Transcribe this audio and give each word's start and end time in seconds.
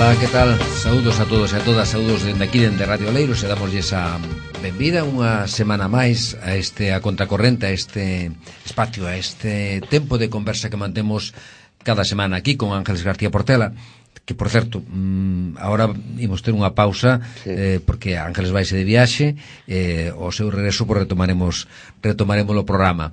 Ola, 0.00 0.16
que 0.18 0.28
tal? 0.28 0.58
Saúdos 0.80 1.20
a 1.20 1.28
todos 1.28 1.52
e 1.52 1.60
a 1.60 1.62
todas, 1.62 1.92
saúdos 1.92 2.24
dende 2.24 2.48
aquí, 2.48 2.56
dende 2.56 2.88
Radio 2.88 3.12
Leiros 3.12 3.44
Se 3.44 3.52
damos 3.52 3.68
esa 3.76 4.16
benvida 4.64 5.04
unha 5.04 5.44
semana 5.44 5.92
máis 5.92 6.40
a 6.40 6.56
este 6.56 6.96
a 6.96 7.04
contracorrente, 7.04 7.68
a 7.68 7.72
este 7.76 8.32
espacio, 8.64 9.04
a 9.04 9.20
este 9.20 9.84
tempo 9.92 10.16
de 10.16 10.32
conversa 10.32 10.72
que 10.72 10.80
mantemos 10.80 11.36
cada 11.84 12.08
semana 12.08 12.40
aquí 12.40 12.56
con 12.56 12.72
Ángeles 12.72 13.04
García 13.04 13.28
Portela 13.28 13.76
que 14.24 14.32
por 14.32 14.48
certo, 14.48 14.80
mmm, 14.80 15.60
agora 15.60 15.92
imos 16.16 16.40
ter 16.40 16.56
unha 16.56 16.72
pausa 16.72 17.20
sí. 17.44 17.52
eh, 17.52 17.78
porque 17.84 18.16
Ángeles 18.16 18.56
vaise 18.56 18.80
de 18.80 18.88
viaxe 18.88 19.36
eh, 19.68 20.16
o 20.16 20.32
seu 20.32 20.48
regreso 20.48 20.88
por 20.88 20.96
retomaremos 20.96 21.68
retomaremos 22.00 22.56
o 22.56 22.64
programa 22.64 23.12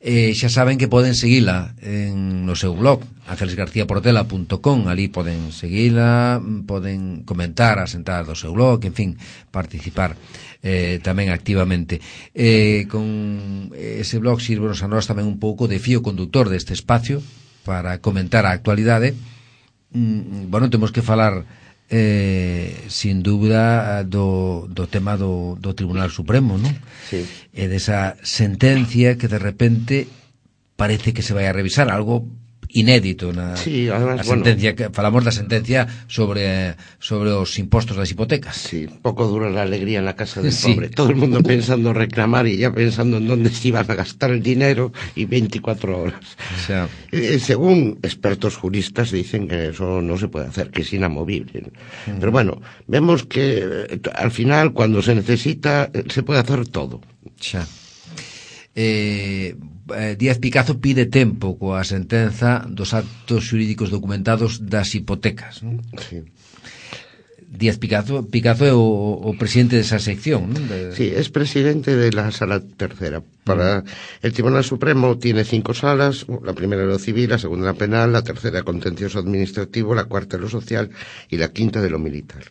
eh, 0.00 0.32
xa 0.32 0.48
saben 0.48 0.80
que 0.80 0.88
poden 0.88 1.12
seguila 1.12 1.76
en, 1.84 2.48
no 2.48 2.56
seu 2.56 2.72
blog 2.72 3.04
angelesgarciaportela.com 3.28 4.88
ali 4.88 5.12
poden 5.12 5.52
seguila 5.52 6.40
poden 6.64 7.20
comentar 7.28 7.76
as 7.76 7.92
entradas 7.92 8.24
do 8.24 8.34
seu 8.34 8.56
blog 8.56 8.80
en 8.88 8.96
fin, 8.96 9.10
participar 9.52 10.16
eh, 10.64 11.00
tamén 11.04 11.28
activamente. 11.28 12.00
Eh, 12.32 12.88
con 12.88 13.72
ese 13.76 14.16
blog 14.20 14.40
sirvenos 14.40 14.80
a 14.80 14.88
nós 14.88 15.04
tamén 15.04 15.28
un 15.28 15.36
pouco 15.36 15.68
de 15.68 15.76
fío 15.76 16.00
conductor 16.00 16.48
deste 16.48 16.72
espacio 16.72 17.20
para 17.68 18.00
comentar 18.00 18.48
a 18.48 18.56
actualidade. 18.56 19.12
Mm, 19.92 20.48
bueno, 20.48 20.72
temos 20.72 20.92
que 20.92 21.04
falar 21.04 21.44
eh, 21.90 22.86
sin 22.86 23.22
dúbida 23.22 24.04
do, 24.06 24.70
do 24.70 24.86
tema 24.86 25.18
do, 25.18 25.58
do 25.58 25.74
Tribunal 25.74 26.14
Supremo, 26.14 26.54
non? 26.54 26.70
Sí. 27.10 27.26
E 27.50 27.66
desa 27.66 28.14
sentencia 28.22 29.18
que 29.18 29.26
de 29.26 29.42
repente 29.42 30.06
parece 30.78 31.10
que 31.10 31.26
se 31.26 31.34
vai 31.34 31.50
a 31.50 31.52
revisar 31.52 31.90
algo 31.90 32.24
inédito 32.72 33.32
na 33.32 33.56
sí, 33.56 33.88
además, 33.88 34.20
a 34.20 34.24
sentencia 34.24 34.72
bueno, 34.72 34.76
que 34.76 34.94
falamos 34.94 35.24
da 35.24 35.32
sentencia 35.34 35.86
sobre 36.06 36.76
sobre 36.98 37.30
os 37.34 37.50
impostos 37.58 37.96
das 37.98 38.10
hipotecas. 38.10 38.56
Sí, 38.56 38.86
pouco 39.02 39.26
dura 39.26 39.50
la 39.50 39.62
alegría 39.62 39.98
en 39.98 40.06
la 40.06 40.14
casa 40.14 40.42
del 40.42 40.52
sí. 40.52 40.74
pobre. 40.74 40.88
Todo 40.90 41.10
el 41.10 41.18
mundo 41.18 41.42
pensando 41.42 41.92
reclamar 41.92 42.46
y 42.46 42.58
ya 42.58 42.72
pensando 42.72 43.18
en 43.18 43.26
dónde 43.26 43.50
se 43.50 43.68
iban 43.68 43.86
a 43.90 43.94
gastar 43.94 44.30
el 44.30 44.42
dinero 44.42 44.92
y 45.14 45.24
24 45.26 45.98
horas. 45.98 46.36
O 46.54 46.60
sea, 46.66 46.88
eh, 47.10 47.38
según 47.38 47.98
expertos 48.02 48.56
juristas 48.56 49.10
dicen 49.10 49.48
que 49.48 49.70
eso 49.70 50.00
no 50.00 50.16
se 50.16 50.28
puede 50.28 50.46
hacer, 50.46 50.70
que 50.70 50.82
es 50.82 50.92
inamovible. 50.92 51.70
Pero 52.06 52.30
bueno, 52.32 52.60
vemos 52.86 53.24
que 53.24 53.86
eh, 53.88 54.00
al 54.14 54.30
final 54.30 54.72
cuando 54.72 55.02
se 55.02 55.14
necesita 55.14 55.90
eh, 55.92 56.04
se 56.08 56.22
puede 56.22 56.40
hacer 56.40 56.68
todo. 56.68 57.00
Xa. 57.40 57.66
Eh, 58.74 59.56
eh, 59.94 60.16
Díaz 60.16 60.38
Picazo 60.38 60.78
pide 60.78 61.06
tempo 61.06 61.58
coa 61.60 61.82
sentenza 61.84 62.66
dos 62.68 62.94
actos 62.94 63.46
xurídicos 63.48 63.90
documentados 63.90 64.62
das 64.64 64.94
hipotecas. 64.94 65.62
Non? 65.62 65.80
Sí. 65.98 66.24
Díaz 67.50 67.82
Picazo, 67.82 68.22
Picazo 68.30 68.64
é 68.64 68.74
o, 68.74 68.86
o 69.26 69.30
presidente 69.34 69.74
desa 69.74 69.98
sección, 69.98 70.54
non? 70.54 70.64
De... 70.70 70.94
Sí, 70.94 71.10
es 71.10 71.34
presidente 71.34 71.98
de 71.98 72.14
la 72.14 72.30
sala 72.30 72.62
tercera, 72.62 73.26
Para 73.44 73.82
el 74.22 74.32
Tribunal 74.32 74.64
Supremo 74.64 75.18
tiene 75.18 75.44
cinco 75.44 75.72
salas, 75.72 76.26
la 76.44 76.52
primera 76.52 76.84
lo 76.84 76.98
civil, 76.98 77.30
la 77.30 77.38
segunda 77.38 77.72
penal, 77.72 78.12
la 78.12 78.22
tercera 78.22 78.62
contencioso 78.62 79.18
administrativo, 79.18 79.94
la 79.94 80.04
cuarta 80.04 80.36
lo 80.36 80.48
social 80.48 80.90
y 81.30 81.38
la 81.38 81.48
quinta 81.48 81.80
de 81.80 81.90
lo 81.90 81.98
militar. 81.98 82.42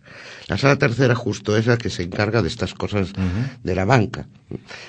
La 0.47 0.57
sala 0.57 0.77
tercera 0.77 1.13
justo 1.13 1.55
es 1.55 1.67
la 1.67 1.77
que 1.77 1.91
se 1.91 2.03
encarga 2.03 2.41
de 2.41 2.47
estas 2.47 2.73
cosas 2.73 3.11
uh 3.11 3.21
-huh. 3.21 3.59
de 3.63 3.75
la 3.75 3.85
banca. 3.85 4.27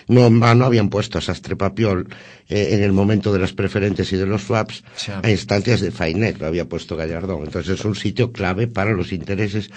No 0.08 0.26
en 0.26 0.40
vano 0.40 0.64
habían 0.64 0.88
puesto 0.88 1.18
a 1.18 1.20
Sastre 1.20 1.54
Papiol 1.54 2.08
eh, 2.48 2.68
en 2.72 2.82
el 2.82 2.92
momento 2.92 3.30
de 3.30 3.40
las 3.40 3.52
preferentes 3.52 4.10
y 4.12 4.16
de 4.16 4.24
los 4.24 4.44
swaps 4.44 4.82
sí. 4.96 5.12
a 5.22 5.30
instancias 5.30 5.82
de 5.82 5.90
Fainet, 5.90 6.40
lo 6.40 6.46
había 6.46 6.64
puesto 6.64 6.96
Gallardón. 6.96 7.44
Entonces 7.44 7.78
es 7.78 7.84
un 7.84 7.94
sitio 7.94 8.32
clave 8.32 8.68
para 8.68 8.92
los 8.92 9.12
intereses 9.12 9.70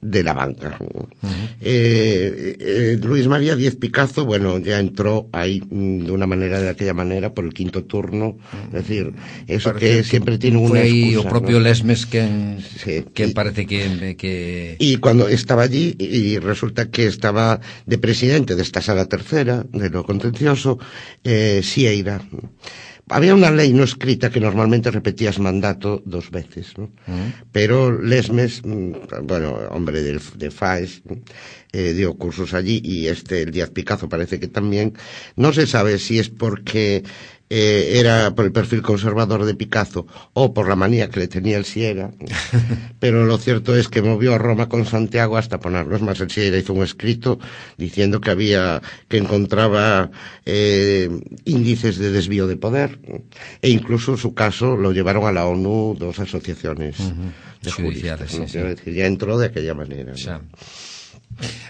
de 0.00 0.22
la 0.22 0.34
banca. 0.34 0.76
Uh 0.78 0.84
-huh. 0.84 1.48
eh, 1.60 2.56
eh, 2.60 2.98
Luis 3.02 3.26
María 3.26 3.56
Díez 3.56 3.74
Picazo, 3.76 4.24
bueno, 4.26 4.58
ya 4.58 4.78
entró 4.78 5.28
ahí 5.32 5.62
Mm, 5.76 6.04
de 6.04 6.12
una 6.12 6.28
manera 6.28 6.60
de 6.60 6.68
aquella 6.68 6.94
manera 6.94 7.34
por 7.34 7.44
el 7.44 7.52
quinto 7.52 7.82
turno, 7.82 8.36
mm. 8.36 8.76
es 8.76 8.86
decir, 8.86 9.12
eso 9.48 9.72
parece 9.72 9.96
que 9.96 10.04
siempre 10.04 10.38
tiene 10.38 10.58
una 10.58 10.68
fue 10.68 10.88
excusa, 10.88 11.26
o 11.26 11.28
propio 11.28 11.58
¿no? 11.58 11.64
Lesmes 11.64 12.06
que, 12.06 12.58
sí. 12.76 13.04
que 13.12 13.26
y, 13.26 13.32
parece 13.32 13.66
que, 13.66 14.14
que, 14.16 14.76
Y 14.78 14.98
cuando 14.98 15.26
estaba 15.26 15.62
allí 15.62 15.96
y 15.98 16.38
resulta 16.38 16.92
que 16.92 17.06
estaba 17.06 17.58
de 17.86 17.98
presidente 17.98 18.54
de 18.54 18.62
esta 18.62 18.80
sala 18.82 19.06
tercera, 19.06 19.66
de 19.72 19.90
lo 19.90 20.04
contencioso, 20.04 20.78
eh, 21.24 21.60
Sieira. 21.64 22.22
Había 23.10 23.34
una 23.34 23.50
ley 23.50 23.72
no 23.72 23.84
escrita 23.84 24.30
que 24.30 24.40
normalmente 24.40 24.90
repetías 24.90 25.38
mandato 25.38 26.02
dos 26.06 26.30
veces, 26.30 26.76
¿no? 26.78 26.84
Uh 27.06 27.30
Pero 27.52 27.92
Lesmes, 28.00 28.62
mm, 28.64 28.92
bueno, 29.24 29.58
hombre 29.70 30.02
de, 30.02 30.18
de 30.36 30.50
FAES, 30.50 31.02
eh, 31.72 31.92
dio 31.92 32.14
cursos 32.14 32.54
allí 32.54 32.80
y 32.84 33.08
este, 33.08 33.42
el 33.42 33.50
Díaz 33.50 33.70
Picazo 33.70 34.08
parece 34.08 34.40
que 34.40 34.48
también. 34.48 34.94
No 35.36 35.52
se 35.52 35.66
sabe 35.66 35.98
si 35.98 36.18
es 36.18 36.30
porque 36.30 37.02
eh, 37.50 37.98
era 38.00 38.34
por 38.34 38.44
el 38.44 38.52
perfil 38.52 38.82
conservador 38.82 39.44
de 39.44 39.54
Picasso 39.54 40.06
o 40.32 40.54
por 40.54 40.68
la 40.68 40.76
manía 40.76 41.10
que 41.10 41.20
le 41.20 41.28
tenía 41.28 41.56
el 41.56 41.64
Siera, 41.64 42.10
pero 43.00 43.26
lo 43.26 43.38
cierto 43.38 43.76
es 43.76 43.88
que 43.88 44.02
movió 44.02 44.34
a 44.34 44.38
Roma 44.38 44.68
con 44.68 44.86
Santiago 44.86 45.36
hasta 45.36 45.60
ponerlo. 45.60 45.96
Es 45.96 46.02
más, 46.02 46.20
el 46.20 46.30
Siera 46.30 46.56
hizo 46.56 46.72
un 46.72 46.82
escrito 46.82 47.38
diciendo 47.76 48.20
que 48.20 48.30
había, 48.30 48.80
que 49.08 49.18
encontraba 49.18 50.10
eh, 50.46 51.10
índices 51.44 51.98
de 51.98 52.10
desvío 52.10 52.46
de 52.46 52.56
poder 52.56 52.98
e 53.60 53.70
incluso 53.70 54.16
su 54.16 54.34
caso 54.34 54.76
lo 54.76 54.92
llevaron 54.92 55.26
a 55.26 55.32
la 55.32 55.46
ONU 55.46 55.96
dos 55.98 56.18
asociaciones 56.18 56.98
uh 57.00 57.02
-huh. 57.02 57.32
de. 57.62 58.74
Decir, 58.74 58.94
ya 58.94 59.06
entró 59.06 59.38
de 59.38 59.46
aquella 59.46 59.74
manera. 59.74 60.12
O 60.12 60.16
sea, 60.16 60.40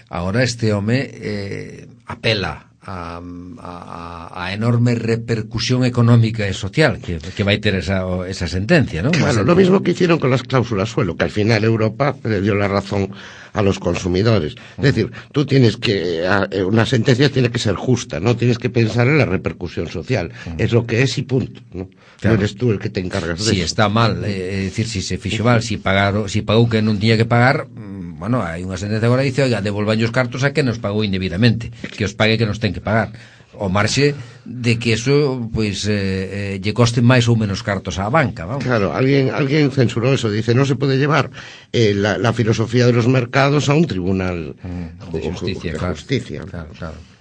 Ahora 0.09 0.43
este 0.43 0.73
home 0.73 1.09
eh, 1.11 1.87
apela 2.05 2.71
a, 2.85 3.19
a, 3.59 4.45
a 4.45 4.53
enorme 4.53 4.95
repercusión 4.95 5.83
económica 5.85 6.45
e 6.45 6.53
social 6.53 7.01
que, 7.01 7.17
que 7.17 7.43
vai 7.43 7.57
ter 7.57 7.73
esa, 7.73 8.05
esa 8.29 8.45
sentencia, 8.47 9.01
¿no? 9.01 9.09
Claro, 9.11 9.43
lo 9.43 9.55
mismo 9.57 9.81
que 9.81 9.91
hicieron 9.91 10.19
con 10.19 10.29
las 10.29 10.43
cláusulas 10.43 10.89
suelo, 10.89 11.17
que 11.17 11.25
al 11.25 11.33
final 11.33 11.63
Europa 11.63 12.15
le 12.23 12.41
dio 12.41 12.53
la 12.53 12.67
razón 12.67 13.09
a 13.55 13.61
los 13.61 13.79
consumidores. 13.79 14.55
Es 14.77 14.83
decir, 14.83 15.11
tú 15.31 15.45
tienes 15.45 15.77
que, 15.77 16.27
una 16.67 16.85
sentencia 16.85 17.29
tiene 17.29 17.49
que 17.49 17.57
ser 17.59 17.75
justa, 17.75 18.19
¿no? 18.19 18.35
Tienes 18.35 18.57
que 18.57 18.69
pensar 18.69 19.07
en 19.07 19.17
la 19.17 19.25
repercusión 19.25 19.87
social. 19.87 20.31
Es 20.57 20.71
lo 20.71 20.85
que 20.85 21.01
es 21.01 21.17
y 21.17 21.23
punto, 21.23 21.61
¿no? 21.73 21.89
Claro. 22.19 22.35
No 22.35 22.41
eres 22.41 22.55
tú 22.55 22.71
el 22.71 22.79
que 22.79 22.89
te 22.89 22.99
encargas 22.99 23.39
de 23.39 23.43
si 23.43 23.49
eso. 23.49 23.55
Si 23.55 23.61
está 23.61 23.89
mal, 23.89 24.23
eh, 24.25 24.65
decir, 24.65 24.87
si 24.87 25.01
se 25.01 25.17
fixo 25.17 25.43
mal, 25.43 25.63
si 25.63 25.77
pagaron, 25.77 26.29
si 26.29 26.41
pagou 26.43 26.67
que 26.67 26.83
non 26.83 26.99
tiña 26.99 27.15
que 27.15 27.27
pagar, 27.27 27.67
bueno, 28.15 28.39
hai 28.41 28.63
unha 28.63 28.79
sentencia 28.79 29.07
agora 29.07 29.27
dice, 29.27 29.43
oiga, 29.43 29.59
devolvan 29.59 29.99
os 29.99 30.11
cartos 30.15 30.43
a 30.47 30.55
que 30.55 30.63
nos 30.63 30.79
pagou 30.79 31.03
indebidamente, 31.03 31.71
que 31.95 32.07
os 32.07 32.15
pague 32.15 32.39
que 32.39 32.47
nos 32.47 32.59
ten 32.63 32.71
que 32.71 32.83
pagar. 32.83 33.11
o 33.59 33.67
marxe 33.69 34.15
de 34.45 34.77
que 34.77 34.93
eso 34.93 35.49
pois 35.49 35.83
pues, 35.83 35.89
eh, 35.89 36.55
eh, 36.55 36.61
lle 36.61 36.73
coste 36.77 37.01
máis 37.01 37.25
ou 37.25 37.35
menos 37.35 37.65
cartos 37.65 37.97
á 37.97 38.07
banca, 38.13 38.45
vamos. 38.45 38.61
Claro, 38.61 38.93
alguén 38.93 39.33
alguén 39.33 39.73
censurou 39.73 40.13
eso, 40.13 40.29
dice, 40.29 40.53
non 40.53 40.69
se 40.69 40.77
pode 40.77 41.01
llevar 41.01 41.33
eh, 41.73 41.97
la, 41.97 42.21
la 42.21 42.31
filosofía 42.31 42.85
de 42.85 42.93
los 42.93 43.09
mercados 43.09 43.67
a 43.67 43.73
un 43.73 43.89
tribunal 43.89 44.53
mm, 44.59 45.09
de 45.09 45.19
justicia, 45.25 45.73
de 45.73 45.79
justicia. 45.81 46.39
Claro, 46.45 46.69
claro. 46.77 46.97
claro. 46.99 47.15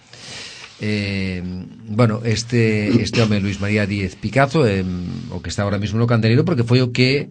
Eh, 0.81 1.41
bueno, 1.89 2.21
este 2.25 3.01
este 3.01 3.23
home 3.23 3.41
Luis 3.41 3.61
María 3.61 3.87
Díez 3.87 4.17
Picazo, 4.17 4.67
eh, 4.67 4.85
o 5.31 5.41
que 5.41 5.49
está 5.49 5.63
ahora 5.63 5.79
mismo 5.79 5.99
no 5.99 6.11
Candelero 6.11 6.45
porque 6.45 6.67
foi 6.67 6.83
o 6.83 6.93
que 6.93 7.31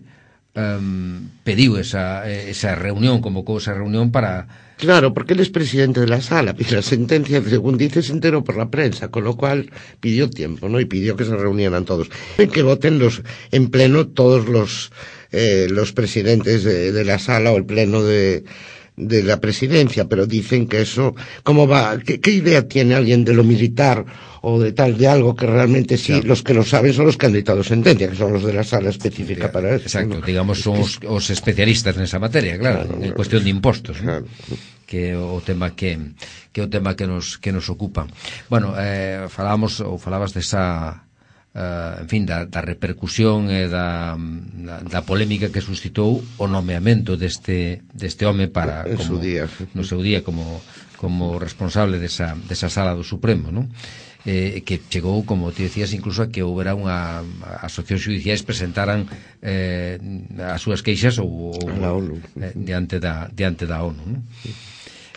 um, 0.55 1.29
esa, 1.77 2.29
esa 2.29 2.75
reunión, 2.75 3.21
convocou 3.21 3.57
esa 3.57 3.73
reunión 3.73 4.11
para... 4.11 4.47
Claro, 4.77 5.13
porque 5.13 5.33
él 5.33 5.39
es 5.39 5.49
presidente 5.49 6.01
de 6.01 6.07
la 6.07 6.21
sala 6.21 6.55
y 6.57 6.65
la 6.73 6.81
sentencia, 6.81 7.41
según 7.47 7.77
dice, 7.77 8.01
se 8.01 8.11
enteró 8.11 8.43
por 8.43 8.57
la 8.57 8.69
prensa, 8.69 9.09
con 9.09 9.23
lo 9.23 9.37
cual 9.37 9.71
pidió 9.99 10.29
tiempo, 10.29 10.67
¿no? 10.67 10.79
Y 10.79 10.85
pidió 10.85 11.15
que 11.15 11.25
se 11.25 11.35
reunieran 11.35 11.85
todos. 11.85 12.09
Que 12.37 12.63
voten 12.63 12.99
los, 12.99 13.21
en 13.51 13.69
pleno 13.69 14.07
todos 14.07 14.49
los, 14.49 14.91
eh, 15.31 15.67
los 15.69 15.93
presidentes 15.93 16.63
de, 16.63 16.91
de 16.91 17.05
la 17.05 17.19
sala 17.19 17.51
o 17.51 17.57
el 17.57 17.65
pleno 17.65 18.03
de, 18.03 18.43
de 18.95 19.23
la 19.23 19.39
presidencia, 19.39 20.05
pero 20.05 20.25
dicen 20.25 20.67
que 20.67 20.81
eso, 20.81 21.15
¿cómo 21.43 21.67
va? 21.67 21.97
¿Qué, 21.99 22.19
qué 22.19 22.31
idea 22.31 22.67
tiene 22.67 22.95
alguien 22.95 23.25
de 23.25 23.33
lo 23.33 23.43
militar 23.43 24.05
o 24.41 24.59
de 24.59 24.73
tal, 24.73 24.97
de 24.97 25.07
algo 25.07 25.35
que 25.35 25.47
realmente 25.47 25.97
sí, 25.97 26.13
claro. 26.13 26.27
los 26.27 26.43
que 26.43 26.53
lo 26.53 26.63
saben 26.63 26.93
son 26.93 27.05
los 27.05 27.17
que 27.17 27.25
han 27.25 27.33
dictado 27.33 27.63
sentencia, 27.63 28.09
que 28.09 28.15
son 28.15 28.33
los 28.33 28.43
de 28.43 28.53
la 28.53 28.63
sala 28.63 28.89
específica 28.89 29.51
para 29.51 29.75
eso. 29.75 29.85
Exacto, 29.85 30.19
¿no? 30.19 30.25
digamos, 30.25 30.59
son 30.59 30.83
os, 31.07 31.29
especialistas 31.29 31.95
nesa 31.95 32.19
materia, 32.19 32.59
claro, 32.59 32.83
claro 32.83 32.93
en 32.95 32.99
claro. 32.99 33.15
cuestión 33.15 33.43
de 33.43 33.49
impostos. 33.49 34.03
¿no? 34.03 34.21
que 34.85 35.15
o 35.15 35.41
tema 35.41 35.73
que 35.73 35.97
que 36.51 36.61
o 36.61 36.69
tema 36.69 36.93
que 36.95 37.07
nos 37.07 37.39
que 37.39 37.51
nos 37.51 37.71
ocupa. 37.71 38.05
Bueno, 38.51 38.75
eh 38.77 39.25
falábamos 39.31 39.79
ou 39.81 39.97
falabas 39.97 40.35
desa 40.35 41.02
uh, 41.55 42.01
en 42.01 42.07
fin, 42.09 42.25
da, 42.25 42.45
da 42.45 42.61
repercusión 42.61 43.49
e 43.49 43.69
da, 43.69 44.17
da, 44.17 44.81
da 44.81 45.01
polémica 45.05 45.53
que 45.53 45.61
suscitou 45.61 46.21
o 46.37 46.45
nomeamento 46.49 47.17
deste, 47.17 47.85
deste 47.93 48.25
home 48.25 48.49
para 48.49 48.85
en 48.89 48.97
como, 48.97 49.21
día. 49.21 49.45
no 49.77 49.85
seu 49.85 50.01
día 50.01 50.25
como, 50.25 50.61
como 50.97 51.37
responsable 51.37 52.01
desa, 52.01 52.33
desa 52.49 52.69
sala 52.69 52.97
do 52.97 53.05
Supremo, 53.05 53.53
non? 53.53 53.69
eh, 54.25 54.63
que 54.65 54.79
chegou, 54.89 55.25
como 55.25 55.51
te 55.51 55.63
decías, 55.63 55.93
incluso 55.93 56.23
a 56.23 56.31
que 56.31 56.43
houbera 56.43 56.75
unha 56.75 57.21
asociación 57.59 57.99
judiciais 57.99 58.41
presentaran 58.41 59.03
eh, 59.43 59.99
as 60.39 60.63
súas 60.63 60.79
queixas 60.79 61.19
ou, 61.19 61.51
ou 61.51 61.99
eh, 62.39 62.55
diante, 62.55 63.03
da, 63.03 63.27
diante 63.27 63.67
da 63.67 63.83
ONU. 63.83 63.99
Non? 63.99 64.23
Sí 64.39 64.72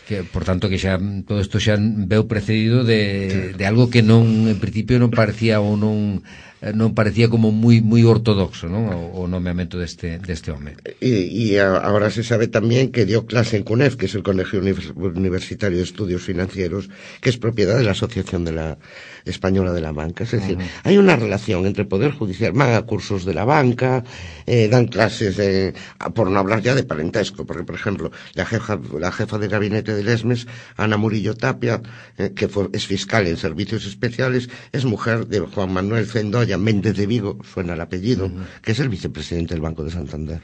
que, 0.07 0.23
por 0.23 0.45
tanto 0.47 0.71
que 0.71 0.79
xa 0.79 1.03
todo 1.27 1.43
isto 1.43 1.59
xa 1.59 1.75
veu 1.83 2.31
precedido 2.31 2.87
de, 2.87 3.53
de 3.59 3.65
algo 3.67 3.91
que 3.91 4.07
non 4.07 4.47
en 4.47 4.59
principio 4.63 5.03
non 5.03 5.11
parecía 5.11 5.59
ou 5.59 5.75
non 5.75 6.23
Eh, 6.65 6.73
non 6.73 6.97
parecía 6.97 7.29
como 7.29 7.53
moi 7.53 7.85
moi 7.85 8.01
ortodoxo, 8.09 8.65
non? 8.73 8.89
O, 8.89 9.21
o 9.21 9.23
nomeamento 9.29 9.77
deste 9.77 10.17
deste 10.25 10.49
home. 10.49 10.73
E, 11.05 11.29
e 11.29 11.61
agora 11.61 12.09
se 12.09 12.25
sabe 12.25 12.49
tamén 12.49 12.89
que 12.89 13.05
dio 13.05 13.29
clase 13.29 13.61
en 13.61 13.65
CUNEF, 13.69 14.01
que 14.01 14.09
é 14.09 14.17
o 14.17 14.25
Colegio 14.25 14.65
Universitario 14.65 15.77
de 15.77 15.85
Estudios 15.85 16.25
Financieros, 16.25 16.89
que 17.21 17.29
é 17.29 17.37
propiedade 17.37 17.85
da 17.85 17.93
Asociación 17.93 18.49
de 18.49 18.57
la 18.57 18.81
Española 19.29 19.77
de 19.77 19.85
la 19.85 19.93
Banca. 19.93 20.25
Es 20.25 20.33
decir, 20.33 20.57
uh 20.57 20.65
-huh. 20.65 20.89
hai 20.89 20.97
unha 20.97 21.21
relación 21.21 21.69
entre 21.69 21.85
Poder 21.85 22.17
Judicial, 22.17 22.57
van 22.57 22.73
a 22.73 22.89
cursos 22.89 23.29
de 23.29 23.37
la 23.37 23.45
banca, 23.45 24.01
eh, 24.49 24.73
dan 24.73 24.89
clases 24.89 25.37
de, 25.37 25.77
por 26.17 26.33
no 26.33 26.41
hablar 26.41 26.65
ya 26.65 26.73
de 26.73 26.89
parentesco, 26.89 27.45
porque, 27.45 27.69
por 27.69 27.77
ejemplo, 27.77 28.09
la 28.33 28.49
jefa, 28.49 28.81
la 28.97 29.13
jefa 29.13 29.37
de 29.37 29.53
gabinete 29.53 29.93
del 29.93 30.09
ESMES, 30.09 30.49
Ana 30.81 30.97
Murillo 30.97 31.37
Tapia, 31.37 31.85
eh, 32.17 32.33
que 32.33 32.49
fue, 32.49 32.73
es 32.73 32.87
fiscal 32.89 33.27
en 33.27 33.37
servicios 33.37 33.85
especiales, 33.85 34.49
es 34.73 34.89
mujer 34.89 35.27
de 35.29 35.41
Juan 35.41 35.73
Manuel 35.77 36.07
Fendoy 36.07 36.46
Bedoya 36.47 36.59
Méndez 36.59 36.97
de 36.97 37.07
Vigo, 37.07 37.39
suena 37.43 37.75
el 37.75 37.81
apellido, 37.81 38.27
uh 38.27 38.31
-huh. 38.31 38.63
que 38.63 38.73
es 38.73 38.81
el 38.81 38.89
vicepresidente 38.89 39.55
del 39.55 39.61
Banco 39.61 39.83
de 39.83 39.91
Santander. 39.91 40.41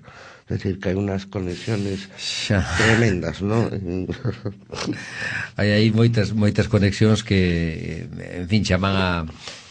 Es 0.49 0.59
decir, 0.59 0.81
que 0.81 0.91
hay 0.91 0.95
unas 0.97 1.27
conexiones 1.27 2.11
xa. 2.19 2.67
tremendas, 2.77 3.41
non? 3.41 3.71
hai 5.57 5.71
aí 5.71 5.89
moitas 5.95 6.35
moitas 6.35 6.67
conexións 6.67 7.23
que 7.23 8.11
en 8.43 8.47
fin 8.51 8.67
chaman 8.67 8.95
a 8.99 9.09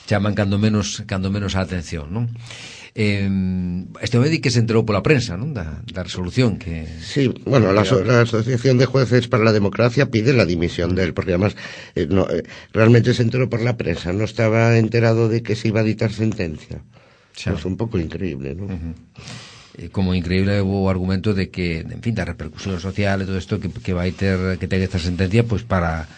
chaman 0.07 0.33
cando 0.33 0.55
menos 0.55 1.03
cando 1.05 1.27
menos 1.27 1.59
a 1.59 1.67
atención, 1.67 2.07
non? 2.07 2.31
Eh, 2.93 3.23
este 4.01 4.17
home 4.17 4.41
que 4.41 4.51
se 4.51 4.59
enterou 4.59 4.83
pola 4.83 4.99
prensa, 4.99 5.39
non? 5.39 5.55
Da, 5.55 5.79
da 5.87 6.03
resolución 6.03 6.59
que... 6.59 6.83
Sí, 6.99 7.31
bueno, 7.47 7.71
la, 7.71 7.87
la 7.87 8.27
Asociación 8.27 8.75
de 8.75 8.85
Jueces 8.85 9.31
para 9.31 9.47
la 9.47 9.55
Democracia 9.55 10.11
pide 10.11 10.35
la 10.35 10.43
dimisión 10.43 10.91
de 10.95 11.07
él, 11.07 11.13
porque 11.15 11.31
además 11.31 11.55
eh, 11.95 12.07
no, 12.11 12.27
eh, 12.27 12.43
realmente 12.75 13.15
se 13.15 13.23
enteró 13.23 13.47
por 13.47 13.63
la 13.63 13.79
prensa, 13.79 14.11
no 14.11 14.27
estaba 14.27 14.75
enterado 14.77 15.29
de 15.29 15.39
que 15.41 15.55
se 15.55 15.69
iba 15.69 15.79
a 15.79 15.87
dictar 15.87 16.11
sentencia. 16.11 16.83
Xa. 17.31 17.55
Es 17.55 17.63
un 17.63 17.77
pouco 17.79 17.95
increíble, 17.97 18.55
¿no? 18.55 18.65
Uh 18.65 18.75
-huh 18.75 18.95
como 19.91 20.13
increíble 20.13 20.59
o 20.59 20.89
argumento 20.89 21.33
de 21.33 21.49
que, 21.49 21.79
en 21.79 22.01
fin, 22.01 22.13
da 22.13 22.27
repercusión 22.27 22.79
social 22.79 23.23
e 23.23 23.25
todo 23.25 23.39
isto 23.39 23.57
que, 23.57 23.71
que 23.71 23.95
vai 23.95 24.11
ter 24.11 24.59
que 24.59 24.67
ter 24.67 24.83
esta 24.83 24.99
sentencia 24.99 25.47
pois 25.47 25.63
pues 25.63 25.71
para 25.71 26.11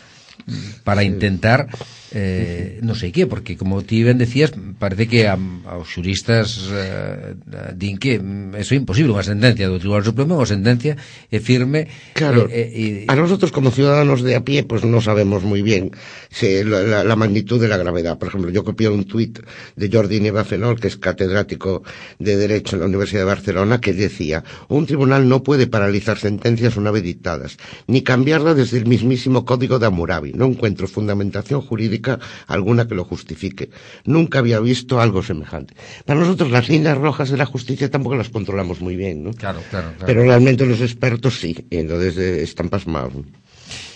para 0.84 1.06
intentar 1.06 1.70
eh, 2.14 2.80
non 2.86 2.94
sei 2.94 3.10
que, 3.10 3.26
porque 3.26 3.58
como 3.58 3.82
ti 3.82 4.06
ben 4.06 4.22
decías, 4.22 4.54
parece 4.78 5.10
que 5.10 5.26
a, 5.26 5.36
aos 5.66 5.90
xuristas 5.90 6.70
eh, 6.70 7.34
din 7.74 7.98
que 7.98 8.22
eso 8.62 8.72
é 8.74 8.78
imposible, 8.78 9.18
unha 9.18 9.26
sentencia 9.26 9.66
do 9.66 9.82
Tribunal 9.82 10.06
Supremo, 10.06 10.38
unha 10.38 10.50
sentencia 10.50 10.94
é 11.34 11.40
firme. 11.42 11.90
Claro, 12.14 12.46
eh, 12.54 13.06
eh, 13.06 13.12
a 13.12 13.18
nosotros 13.18 13.50
como 13.50 13.74
ciudadanos 13.74 14.22
de 14.22 14.38
a 14.38 14.46
pie, 14.46 14.62
pues 14.62 14.86
no 14.86 15.02
sabemos 15.02 15.42
muy 15.42 15.66
bien 15.66 15.90
se, 16.30 16.64
la, 16.64 16.84
la, 16.84 17.00
la 17.04 17.16
magnitud 17.16 17.60
de 17.60 17.68
la 17.68 17.78
gravedad. 17.78 18.18
Por 18.22 18.30
ejemplo, 18.30 18.54
yo 18.54 18.64
copié 18.64 18.90
un 18.90 19.06
tuit 19.06 19.42
de 19.76 19.90
Jordi 19.90 20.22
Neva 20.22 20.46
Fenol, 20.46 20.80
que 20.80 20.88
es 20.88 20.98
catedrático 20.98 21.82
de 22.20 22.38
Derecho 22.38 22.76
en 22.76 22.82
la 22.82 22.88
Universidad 22.88 23.22
de 23.22 23.34
Barcelona, 23.34 23.82
que 23.82 23.94
decía, 23.94 24.44
un 24.70 24.86
tribunal 24.86 25.28
no 25.28 25.42
puede 25.42 25.66
paralizar 25.68 26.18
sentencias 26.18 26.78
una 26.78 26.92
vez 26.92 27.04
dictadas, 27.04 27.58
ni 27.88 28.04
cambiarla 28.04 28.54
desde 28.54 28.78
el 28.78 28.86
mismísimo 28.86 29.46
Código 29.46 29.80
de 29.80 29.88
Hammurabi. 29.88 30.34
No 30.34 30.46
encuentro 30.46 30.88
fundamentación 30.88 31.62
jurídica 31.62 32.03
alguna 32.48 32.88
que 32.88 32.96
lo 32.96 33.04
justifique. 33.04 33.70
Nunca 34.06 34.40
había 34.40 34.60
visto 34.60 35.00
algo 35.00 35.24
semejante. 35.24 35.74
Para 36.06 36.20
nosotros 36.20 36.52
las 36.52 36.70
líneas 36.70 36.98
rojas 36.98 37.30
de 37.30 37.38
la 37.38 37.46
justicia 37.46 37.90
tampoco 37.90 38.16
las 38.16 38.30
controlamos 38.30 38.82
muy 38.82 38.96
bien, 38.96 39.24
¿no? 39.24 39.34
Claro, 39.34 39.62
claro, 39.70 39.94
claro. 39.98 40.06
Pero 40.06 40.24
realmente 40.24 40.66
los 40.66 40.82
expertos 40.82 41.40
sí, 41.40 41.66
y 41.70 41.78
entonces 41.78 42.18
eh, 42.18 42.44
están 42.44 42.70
pasmados. 42.70 43.26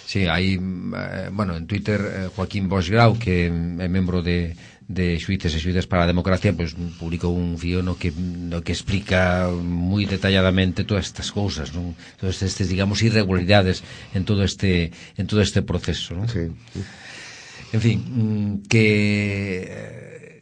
Sí, 0.08 0.24
hai, 0.24 0.56
eh, 0.56 1.30
bueno, 1.36 1.58
en 1.58 1.68
Twitter 1.68 2.00
eh, 2.00 2.30
Joaquín 2.34 2.70
Boschgrau, 2.72 3.20
que 3.20 3.52
é 3.52 3.88
membro 3.92 4.24
de, 4.24 4.56
de 4.88 5.20
xuíces 5.20 5.52
e 5.52 5.84
para 5.84 6.08
a 6.08 6.08
democracia 6.08 6.56
pues, 6.56 6.72
publicou 6.96 7.36
un 7.36 7.60
fío 7.60 7.84
no 7.84 8.00
que, 8.00 8.16
no 8.16 8.64
que 8.64 8.72
explica 8.72 9.52
moi 9.52 10.08
detalladamente 10.08 10.88
todas 10.88 11.12
estas 11.12 11.28
cousas 11.36 11.76
non? 11.76 11.92
todas 12.16 12.40
estas, 12.40 12.72
digamos, 12.72 13.04
irregularidades 13.04 13.84
en 14.16 14.24
todo 14.24 14.48
este, 14.48 14.96
en 15.20 15.28
todo 15.28 15.44
este 15.44 15.60
proceso 15.60 16.16
non? 16.16 16.32
Sí. 16.32 16.48
en 17.74 17.82
fin, 17.82 18.00
mm, 18.00 18.68
que 18.68 18.86
eh, 19.68 20.42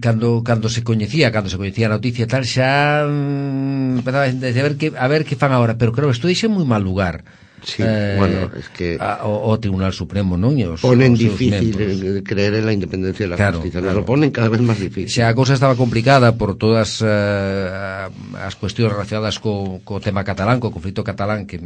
cando 0.00 0.42
cando 0.42 0.68
se 0.68 0.82
coñecía, 0.82 1.30
cando 1.30 1.50
se 1.50 1.56
coñecía 1.56 1.86
a 1.86 1.94
noticia 1.94 2.26
tal 2.26 2.44
xa 2.48 3.04
mm, 3.06 4.00
empezaba 4.00 4.24
a 4.26 4.64
ver 4.66 4.74
que 4.76 4.92
a 4.96 5.06
ver 5.06 5.22
que 5.24 5.36
fan 5.36 5.52
agora, 5.52 5.78
pero 5.78 5.92
creo 5.92 6.08
que 6.08 6.16
isto 6.16 6.30
dixe 6.30 6.48
moi 6.48 6.64
mal 6.64 6.82
lugar. 6.82 7.22
Sí, 7.66 7.82
eh, 7.84 8.14
bueno, 8.16 8.50
es 8.54 8.68
que 8.68 8.96
a, 9.00 9.26
o, 9.26 9.50
o 9.50 9.58
Tribunal 9.58 9.90
Supremo, 9.90 10.36
non? 10.38 10.54
Os, 10.70 10.86
ponen 10.86 11.16
os 11.16 11.18
difícil 11.18 11.74
membros. 11.74 12.22
creer 12.22 12.62
en 12.62 12.64
la 12.68 12.74
independencia 12.76 13.26
de 13.26 13.30
la 13.34 13.36
claro, 13.36 13.58
justicia, 13.58 13.80
claro. 13.80 14.00
lo 14.00 14.04
ponen 14.06 14.30
cada 14.30 14.46
vez 14.46 14.62
máis 14.62 14.78
difícil. 14.78 15.10
Xa 15.10 15.32
a 15.32 15.34
cousa 15.34 15.56
estaba 15.56 15.74
complicada 15.74 16.36
por 16.38 16.54
todas 16.54 17.02
uh, 17.02 18.06
as 18.38 18.54
cuestións 18.54 18.94
relacionadas 18.94 19.42
co, 19.42 19.82
co 19.82 19.98
tema 19.98 20.22
catalán, 20.22 20.62
co 20.62 20.70
conflito 20.70 21.02
catalán 21.02 21.48
que 21.48 21.58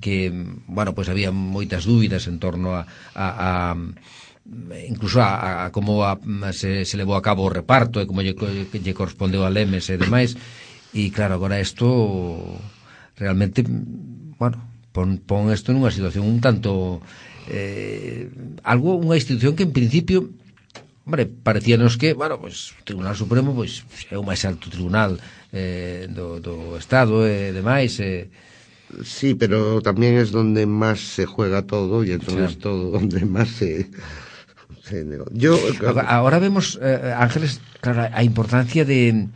que, 0.00 0.32
bueno, 0.66 0.94
pois 0.94 1.08
había 1.08 1.30
moitas 1.30 1.86
dúbidas 1.86 2.26
en 2.26 2.38
torno 2.38 2.74
a, 2.74 2.86
a, 3.14 3.26
a 3.26 3.76
incluso 4.88 5.22
a, 5.22 5.66
a 5.66 5.72
como 5.72 6.04
a, 6.04 6.18
se, 6.52 6.84
se 6.84 6.96
levou 6.96 7.16
a 7.16 7.24
cabo 7.24 7.44
o 7.46 7.52
reparto 7.52 8.00
e 8.00 8.06
como 8.06 8.20
lle, 8.20 8.36
lle 8.36 8.98
correspondeu 8.98 9.46
a 9.46 9.52
Lemes 9.52 9.88
e 9.88 9.96
demais. 9.96 10.36
E 10.94 11.10
claro, 11.10 11.34
agora 11.38 11.58
isto 11.58 12.58
realmente 13.16 13.64
bueno, 13.66 14.58
pon, 14.92 15.18
pon 15.24 15.50
isto 15.50 15.72
nunha 15.72 15.90
situación 15.90 16.28
un 16.28 16.38
tanto 16.38 17.00
eh, 17.48 18.28
algo, 18.62 19.00
unha 19.00 19.18
institución 19.18 19.56
que 19.56 19.66
en 19.66 19.74
principio 19.74 20.30
Hombre, 21.04 21.26
parecíanos 21.26 21.98
que, 22.00 22.14
bueno, 22.14 22.40
pois, 22.40 22.72
pues, 22.72 22.80
o 22.80 22.84
Tribunal 22.88 23.12
Supremo 23.12 23.52
pois, 23.52 23.84
é 24.08 24.16
o 24.16 24.24
máis 24.24 24.40
alto 24.48 24.72
tribunal 24.72 25.20
eh, 25.52 26.08
do, 26.08 26.40
do 26.40 26.80
Estado 26.80 27.28
e 27.28 27.52
demais, 27.52 28.00
eh, 28.00 28.32
Sí, 29.02 29.34
pero 29.34 29.80
también 29.80 30.14
es 30.14 30.30
donde 30.30 30.66
más 30.66 31.00
se 31.00 31.26
juega 31.26 31.62
todo 31.62 32.04
y 32.04 32.12
entonces 32.12 32.56
claro. 32.56 32.60
todo 32.60 32.90
donde 32.90 33.24
más 33.24 33.48
se... 33.48 33.90
se 34.82 35.06
yo 35.32 35.58
Ahora 36.06 36.38
vemos, 36.38 36.78
eh, 36.82 37.14
Ángeles, 37.16 37.60
claro, 37.80 38.08
a 38.12 38.22
importancia 38.22 38.84
de, 38.84 39.28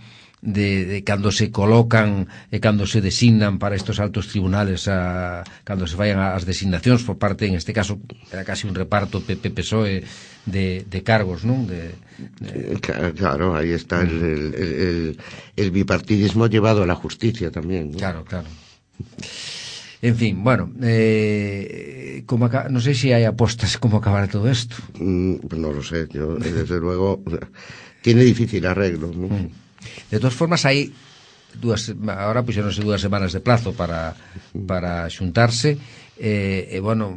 de, 0.42 0.84
de 0.84 1.04
cando 1.04 1.32
se 1.32 1.50
colocan 1.50 2.28
e 2.52 2.60
cando 2.60 2.86
se 2.86 3.00
designan 3.00 3.58
para 3.58 3.74
estos 3.74 3.98
altos 3.98 4.28
tribunales 4.28 4.86
a, 4.86 5.42
cando 5.64 5.86
se 5.86 5.98
vayan 5.98 6.20
as 6.22 6.46
designacións 6.46 7.02
por 7.02 7.18
parte, 7.18 7.50
en 7.50 7.58
este 7.58 7.74
caso 7.74 7.98
era 8.30 8.46
casi 8.46 8.70
un 8.70 8.76
reparto 8.76 9.18
PP-PSOE 9.24 10.04
de, 10.46 10.86
de 10.86 11.00
cargos, 11.02 11.42
non? 11.42 11.66
De, 11.66 11.96
de... 12.38 12.78
Claro, 13.18 13.56
ahí 13.58 13.74
está 13.74 14.02
el, 14.02 14.14
el, 14.22 14.54
el, 14.54 15.18
el 15.56 15.68
bipartidismo 15.70 16.46
llevado 16.46 16.82
a 16.82 16.86
la 16.86 16.94
justicia 16.94 17.50
también. 17.50 17.90
¿no? 17.92 17.98
Claro, 17.98 18.22
claro. 18.24 18.46
En 20.00 20.14
fin, 20.14 20.44
bueno, 20.44 20.70
eh, 20.82 22.22
como 22.26 22.46
acá, 22.46 22.68
no 22.70 22.80
sé 22.80 22.94
si 22.94 23.12
hay 23.12 23.24
apostas 23.24 23.78
cómo 23.78 23.98
acabar 23.98 24.28
todo 24.28 24.48
esto. 24.48 24.76
Mm, 24.98 25.36
pues 25.48 25.60
no 25.60 25.72
lo 25.72 25.82
sé, 25.82 26.06
yo 26.12 26.36
desde 26.36 26.78
luego 26.80 27.20
tiene 28.00 28.22
difícil 28.22 28.64
arreglo. 28.66 29.10
¿no? 29.14 29.26
Mm. 29.26 29.50
De 30.10 30.18
todas 30.18 30.34
formas, 30.34 30.64
hay 30.64 30.92
dúas, 31.60 31.92
ahora 32.06 32.44
pues 32.46 32.60
non 32.62 32.70
sei 32.70 32.84
dúas 32.86 33.02
semanas 33.02 33.34
de 33.34 33.42
plazo 33.42 33.74
para, 33.74 34.14
para 34.54 35.08
xuntarse 35.10 35.74
e, 36.18 36.66
e 36.74 36.78
bueno 36.82 37.14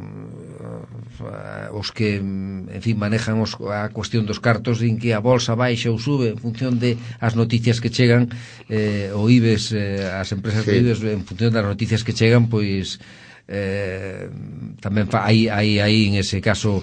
os 1.72 1.90
que 1.92 2.16
en 2.18 2.80
fin 2.82 2.96
manejan 2.98 3.38
os, 3.38 3.54
a 3.60 3.88
cuestión 3.90 4.26
dos 4.26 4.40
cartos 4.40 4.80
din 4.82 4.98
que 4.98 5.14
a 5.14 5.20
bolsa 5.22 5.54
baixa 5.54 5.92
ou 5.92 5.98
sube 5.98 6.32
en 6.32 6.38
función 6.38 6.78
de 6.78 6.98
as 7.20 7.34
noticias 7.38 7.78
que 7.78 7.92
chegan 7.92 8.30
eh, 8.70 9.10
o 9.14 9.28
IBES, 9.28 9.74
eh, 9.74 10.06
as 10.08 10.32
empresas 10.32 10.64
sí. 10.64 10.70
do 10.70 10.78
IBES 10.82 10.98
en 11.06 11.22
función 11.26 11.50
das 11.54 11.66
noticias 11.66 12.02
que 12.02 12.16
chegan 12.16 12.48
pois 12.50 12.98
eh, 13.50 14.30
tamén 14.80 15.06
fa, 15.10 15.26
hai, 15.26 15.50
hai, 15.50 15.82
hai 15.82 15.96
en 16.10 16.18
ese 16.18 16.38
caso 16.38 16.82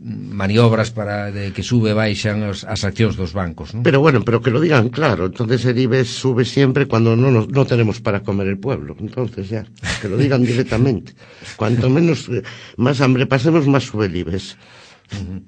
maniobras 0.00 0.90
para 0.90 1.32
de 1.32 1.52
que 1.52 1.66
sube 1.66 1.90
baixan 1.92 2.46
os, 2.46 2.62
as 2.62 2.86
accións 2.86 3.18
dos 3.18 3.34
bancos, 3.34 3.74
non? 3.74 3.82
Pero 3.82 3.98
bueno, 3.98 4.22
pero 4.22 4.38
que 4.38 4.54
lo 4.54 4.62
digan 4.62 4.94
claro, 4.94 5.26
entonces 5.26 5.66
el 5.66 5.78
IBEX 5.78 6.22
sube 6.22 6.46
siempre 6.46 6.86
cuando 6.86 7.18
no, 7.18 7.34
nos, 7.34 7.50
no 7.50 7.66
tenemos 7.66 7.98
para 7.98 8.22
comer 8.22 8.46
el 8.46 8.58
pueblo, 8.62 8.94
entonces 9.02 9.50
ya, 9.50 9.66
que 9.98 10.06
lo 10.06 10.14
digan 10.14 10.46
directamente. 10.46 11.18
Cuanto 11.58 11.90
menos, 11.90 12.30
más 12.78 13.00
hambre 13.02 13.26
pasemos, 13.26 13.66
más 13.66 13.90
sube 13.90 14.06
el 14.06 14.16
IBEX. 14.16 14.54
Uh 15.10 15.16
-huh. 15.16 15.42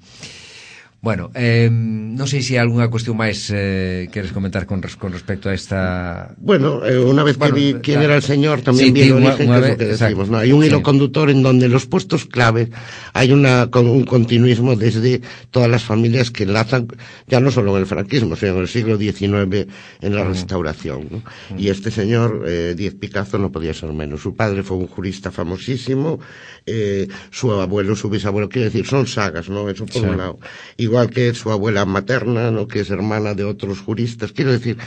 Bueno, 1.01 1.31
eh, 1.33 1.67
non 1.67 2.29
sei 2.29 2.45
se 2.45 2.53
hai 2.53 2.61
algunha 2.61 2.93
cuestión 2.93 3.17
máis 3.17 3.49
eh, 3.49 4.05
queres 4.13 4.29
comentar 4.29 4.69
con, 4.69 4.85
con 5.01 5.09
respecto 5.09 5.49
a 5.49 5.53
esta... 5.57 6.37
Bueno, 6.37 6.85
eh, 6.85 7.01
unha 7.01 7.25
vez 7.25 7.41
que 7.41 7.49
bueno, 7.49 7.57
vi 7.57 7.81
quién 7.81 8.05
era 8.05 8.13
el 8.13 8.21
señor, 8.21 8.61
tamén 8.61 8.85
sí, 8.85 8.93
vi 8.93 9.09
el 9.09 9.17
origen, 9.17 9.49
una, 9.49 9.57
una 9.57 9.65
que 9.65 9.65
es 9.65 9.73
lo 9.73 9.81
que 9.81 9.91
decimos, 9.97 10.29
¿no? 10.29 10.37
Hay 10.37 10.53
un 10.53 10.61
hilo 10.61 10.85
conductor 10.85 11.33
en 11.33 11.41
donde 11.41 11.73
los 11.73 11.89
puestos 11.89 12.29
clave 12.29 12.69
hay 13.17 13.33
una, 13.33 13.73
con 13.73 13.89
un 13.89 14.05
continuismo 14.05 14.77
desde 14.77 15.25
todas 15.49 15.73
las 15.73 15.81
familias 15.81 16.29
que 16.29 16.45
enlazan, 16.45 16.85
ya 17.25 17.41
no 17.41 17.49
solo 17.49 17.73
en 17.73 17.81
el 17.81 17.89
franquismo, 17.89 18.37
sino 18.37 18.61
en 18.61 18.61
el 18.61 18.69
siglo 18.69 18.93
XIX, 19.01 19.73
en 20.05 20.11
la 20.13 20.21
restauración, 20.21 21.09
¿no? 21.09 21.17
Mm. 21.49 21.57
Y 21.57 21.73
este 21.73 21.89
señor, 21.89 22.45
eh, 22.45 22.75
Diez 22.77 22.93
Picazo, 22.93 23.41
no 23.41 23.49
podía 23.49 23.73
ser 23.73 23.89
menos. 23.89 24.21
Su 24.21 24.37
padre 24.37 24.61
fue 24.61 24.77
un 24.77 24.85
jurista 24.85 25.33
famosísimo, 25.33 26.21
eh, 26.69 27.07
su 27.31 27.49
abuelo, 27.51 27.95
su 27.97 28.05
bisabuelo, 28.05 28.49
quiero 28.49 28.69
decir, 28.69 28.85
son 28.85 29.07
sagas, 29.07 29.49
¿no? 29.49 29.65
Eso 29.65 29.89
por 29.89 29.97
sí. 29.97 30.05
un 30.05 30.17
lado. 30.17 30.37
Y 30.77 30.90
igual 30.91 31.09
que 31.09 31.33
su 31.33 31.49
abuela 31.51 31.85
materna, 31.85 32.51
¿no? 32.51 32.67
que 32.67 32.81
es 32.81 32.89
hermana 32.89 33.33
de 33.33 33.45
otros 33.45 33.79
juristas. 33.79 34.33
Quiero 34.33 34.51
decir, 34.51 34.77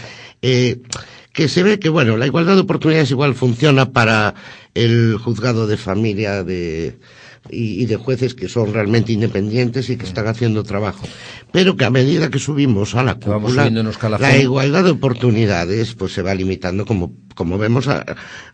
eh, 0.42 0.82
que 1.32 1.49
se 1.49 1.62
ve 1.62 1.78
que, 1.78 1.88
bueno, 1.88 2.18
la 2.18 2.26
igualdad 2.26 2.56
de 2.56 2.61
oportunidades 2.61 3.11
igual 3.11 3.34
funciona 3.34 3.90
para 3.90 4.34
el 4.75 5.16
juzgado 5.16 5.66
de 5.66 5.78
familia 5.78 6.44
de, 6.44 6.99
y, 7.49 7.82
y 7.82 7.87
de 7.87 7.96
jueces 7.96 8.34
que 8.34 8.50
son 8.50 8.75
realmente 8.75 9.12
independientes 9.12 9.88
y 9.88 9.96
que 9.96 10.04
están 10.04 10.26
haciendo 10.26 10.62
trabajo. 10.62 11.06
Pero 11.52 11.75
que 11.76 11.87
a 11.87 11.90
medida 11.90 12.30
que 12.30 12.38
subimos 12.38 12.94
a 12.94 13.02
la 13.02 13.14
cúpula, 13.14 13.70
la 14.18 14.37
igualdad 14.37 14.84
de 14.84 14.90
oportunidades 14.90 15.94
pues 15.94 16.12
se 16.12 16.20
va 16.20 16.34
limitando 16.34 16.84
como 16.84 17.14
como 17.35 17.59
vemos 17.59 17.88
a, 17.88 18.05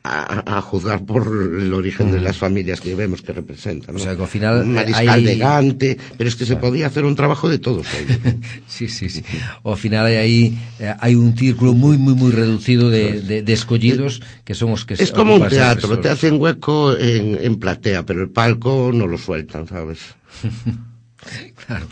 a, 0.02 0.58
a 0.58 0.60
juzgar 0.62 1.04
por 1.04 1.26
el 1.26 1.72
origen 1.72 2.08
mm. 2.08 2.12
de 2.12 2.20
las 2.20 2.38
familias 2.38 2.80
que 2.80 2.94
vemos 2.94 3.22
que 3.22 3.32
representan. 3.32 3.94
¿no? 3.94 4.00
O 4.00 4.04
sea, 4.04 4.16
que 4.16 4.22
al 4.22 4.28
final 4.28 4.62
un 4.62 4.74
mariscal 4.74 5.08
hay... 5.08 5.24
de 5.24 5.36
Gante, 5.36 5.98
pero 6.16 6.28
es 6.28 6.36
que 6.36 6.46
se 6.46 6.56
podía 6.56 6.86
hacer 6.86 7.04
un 7.04 7.14
trabajo 7.14 7.48
de 7.48 7.58
todos 7.58 7.86
ellos. 8.00 8.18
sí, 8.66 8.88
sí, 8.88 9.08
sí. 9.08 9.22
O 9.62 9.72
al 9.72 9.78
final 9.78 10.06
hay 10.06 10.16
ahí 10.16 10.58
eh, 10.78 10.94
hay 10.98 11.14
un 11.14 11.36
círculo 11.36 11.74
muy 11.74 11.98
muy 11.98 12.14
muy 12.14 12.32
reducido 12.32 12.90
de, 12.90 13.20
de, 13.20 13.42
de 13.42 13.52
escollidos 13.52 14.22
que 14.44 14.54
son 14.54 14.70
los 14.70 14.84
que 14.84 14.94
Es 14.94 15.12
como 15.12 15.36
un 15.36 15.48
teatro, 15.48 15.98
te 15.98 16.08
hacen 16.08 16.40
hueco 16.40 16.96
en, 16.96 17.38
en 17.40 17.56
platea, 17.56 18.04
pero 18.04 18.22
el 18.22 18.30
palco 18.30 18.90
no 18.92 19.06
lo 19.06 19.18
sueltan, 19.18 19.66
¿sabes? 19.66 20.00
claro. 21.66 21.86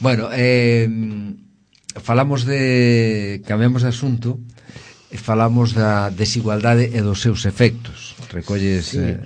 Bueno, 0.00 0.28
eh, 0.32 0.88
falamos 2.02 2.44
de 2.44 3.42
cambiamos 3.46 3.82
de 3.82 3.88
asunto 3.88 4.38
falamos 5.16 5.72
da 5.72 6.10
desigualdade 6.10 6.90
e 6.94 7.00
dos 7.02 7.20
seus 7.20 7.44
efectos. 7.44 8.05
Recolles... 8.30 8.86
Sí. 8.86 8.98
Eh... 9.00 9.20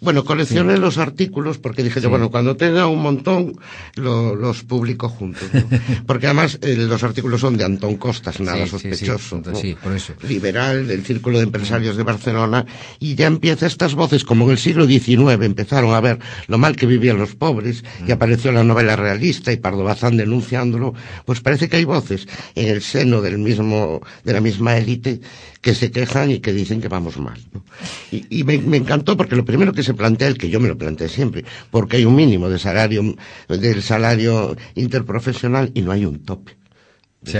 Bueno, 0.00 0.24
coleccioné 0.24 0.74
sí. 0.74 0.80
los 0.80 0.98
artículos 0.98 1.58
porque 1.58 1.82
dije, 1.82 2.00
sí. 2.00 2.04
yo, 2.04 2.10
bueno, 2.10 2.30
cuando 2.30 2.56
tenga 2.56 2.86
un 2.86 3.02
montón 3.02 3.58
lo, 3.96 4.34
los 4.34 4.62
publico 4.62 5.08
juntos. 5.08 5.48
¿no? 5.52 5.62
porque 6.06 6.26
además 6.26 6.58
eh, 6.62 6.76
los 6.76 7.02
artículos 7.02 7.40
son 7.40 7.56
de 7.56 7.64
Antón 7.64 7.96
Costas, 7.96 8.40
nada 8.40 8.66
sospechoso. 8.66 9.42
¿no? 9.44 9.52
por 9.82 9.92
eso. 9.94 10.14
Liberal, 10.26 10.86
del 10.86 11.04
Círculo 11.04 11.38
de 11.38 11.44
Empresarios 11.44 11.96
de 11.96 12.02
Barcelona, 12.02 12.66
y 12.98 13.14
ya 13.14 13.26
empieza 13.26 13.66
estas 13.66 13.94
voces, 13.94 14.24
como 14.24 14.46
en 14.46 14.52
el 14.52 14.58
siglo 14.58 14.86
XIX 14.86 15.42
empezaron 15.42 15.94
a 15.94 16.00
ver 16.00 16.18
lo 16.46 16.58
mal 16.58 16.76
que 16.76 16.86
vivían 16.86 17.18
los 17.18 17.34
pobres, 17.34 17.84
y 18.00 18.10
mm. 18.10 18.12
apareció 18.12 18.52
la 18.52 18.64
novela 18.64 18.96
realista 18.96 19.52
y 19.52 19.56
Pardo 19.56 19.84
Bazán 19.84 20.16
denunciándolo, 20.16 20.94
pues 21.24 21.40
parece 21.40 21.68
que 21.68 21.76
hay 21.76 21.84
voces 21.84 22.26
en 22.54 22.68
el 22.68 22.82
seno 22.82 23.20
del 23.20 23.38
mismo, 23.38 24.00
de 24.24 24.32
la 24.32 24.40
misma 24.40 24.76
élite 24.76 25.20
que 25.60 25.74
se 25.74 25.90
quejan 25.90 26.30
y 26.30 26.40
que 26.40 26.52
dicen 26.52 26.80
que 26.80 26.88
vamos 26.88 27.18
mal. 27.18 27.38
¿no? 27.52 27.62
Y, 28.10 28.40
y 28.40 28.44
me, 28.44 28.58
me, 28.58 28.76
encantó 28.78 29.16
porque 29.16 29.36
lo 29.36 29.44
primero 29.44 29.72
que 29.72 29.82
se 29.82 29.94
plantea, 29.94 30.28
el 30.28 30.38
que 30.38 30.50
yo 30.50 30.60
me 30.60 30.68
lo 30.68 30.76
planteé 30.76 31.08
siempre, 31.08 31.44
porque 31.70 31.96
hay 31.98 32.04
un 32.04 32.14
mínimo 32.14 32.48
de 32.48 32.58
salario, 32.58 33.16
del 33.48 33.82
salario 33.82 34.56
interprofesional 34.74 35.70
y 35.74 35.82
no 35.82 35.92
hay 35.92 36.04
un 36.04 36.20
tope. 36.20 36.60
Sí, 37.22 37.36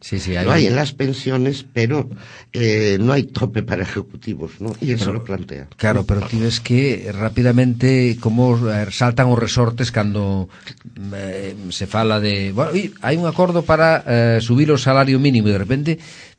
sí, 0.00 0.18
sí, 0.18 0.36
hay... 0.36 0.46
Lo 0.46 0.52
hay 0.52 0.66
en 0.66 0.74
las 0.74 0.94
pensiones, 0.94 1.66
pero 1.74 2.08
eh, 2.54 2.96
no 2.98 3.12
hay 3.12 3.24
tope 3.24 3.62
para 3.62 3.82
ejecutivos, 3.82 4.52
¿no? 4.60 4.74
Y 4.80 4.92
eso 4.92 5.06
pero, 5.06 5.18
lo 5.18 5.24
plantea. 5.24 5.68
Claro, 5.76 6.06
pero 6.06 6.22
tienes 6.22 6.60
que 6.60 7.10
rápidamente 7.12 8.16
como 8.18 8.58
saltan 8.90 9.28
os 9.28 9.38
resortes 9.38 9.92
cando 9.92 10.48
eh, 11.14 11.54
se 11.68 11.86
fala 11.86 12.18
de, 12.18 12.52
bueno, 12.52 12.72
hai 12.72 13.20
un 13.20 13.28
acordo 13.28 13.60
para 13.60 14.00
eh, 14.08 14.38
subir 14.40 14.72
o 14.72 14.80
salario 14.80 15.20
mínimo 15.20 15.52
e 15.52 15.52
de 15.52 15.60
repente 15.60 15.90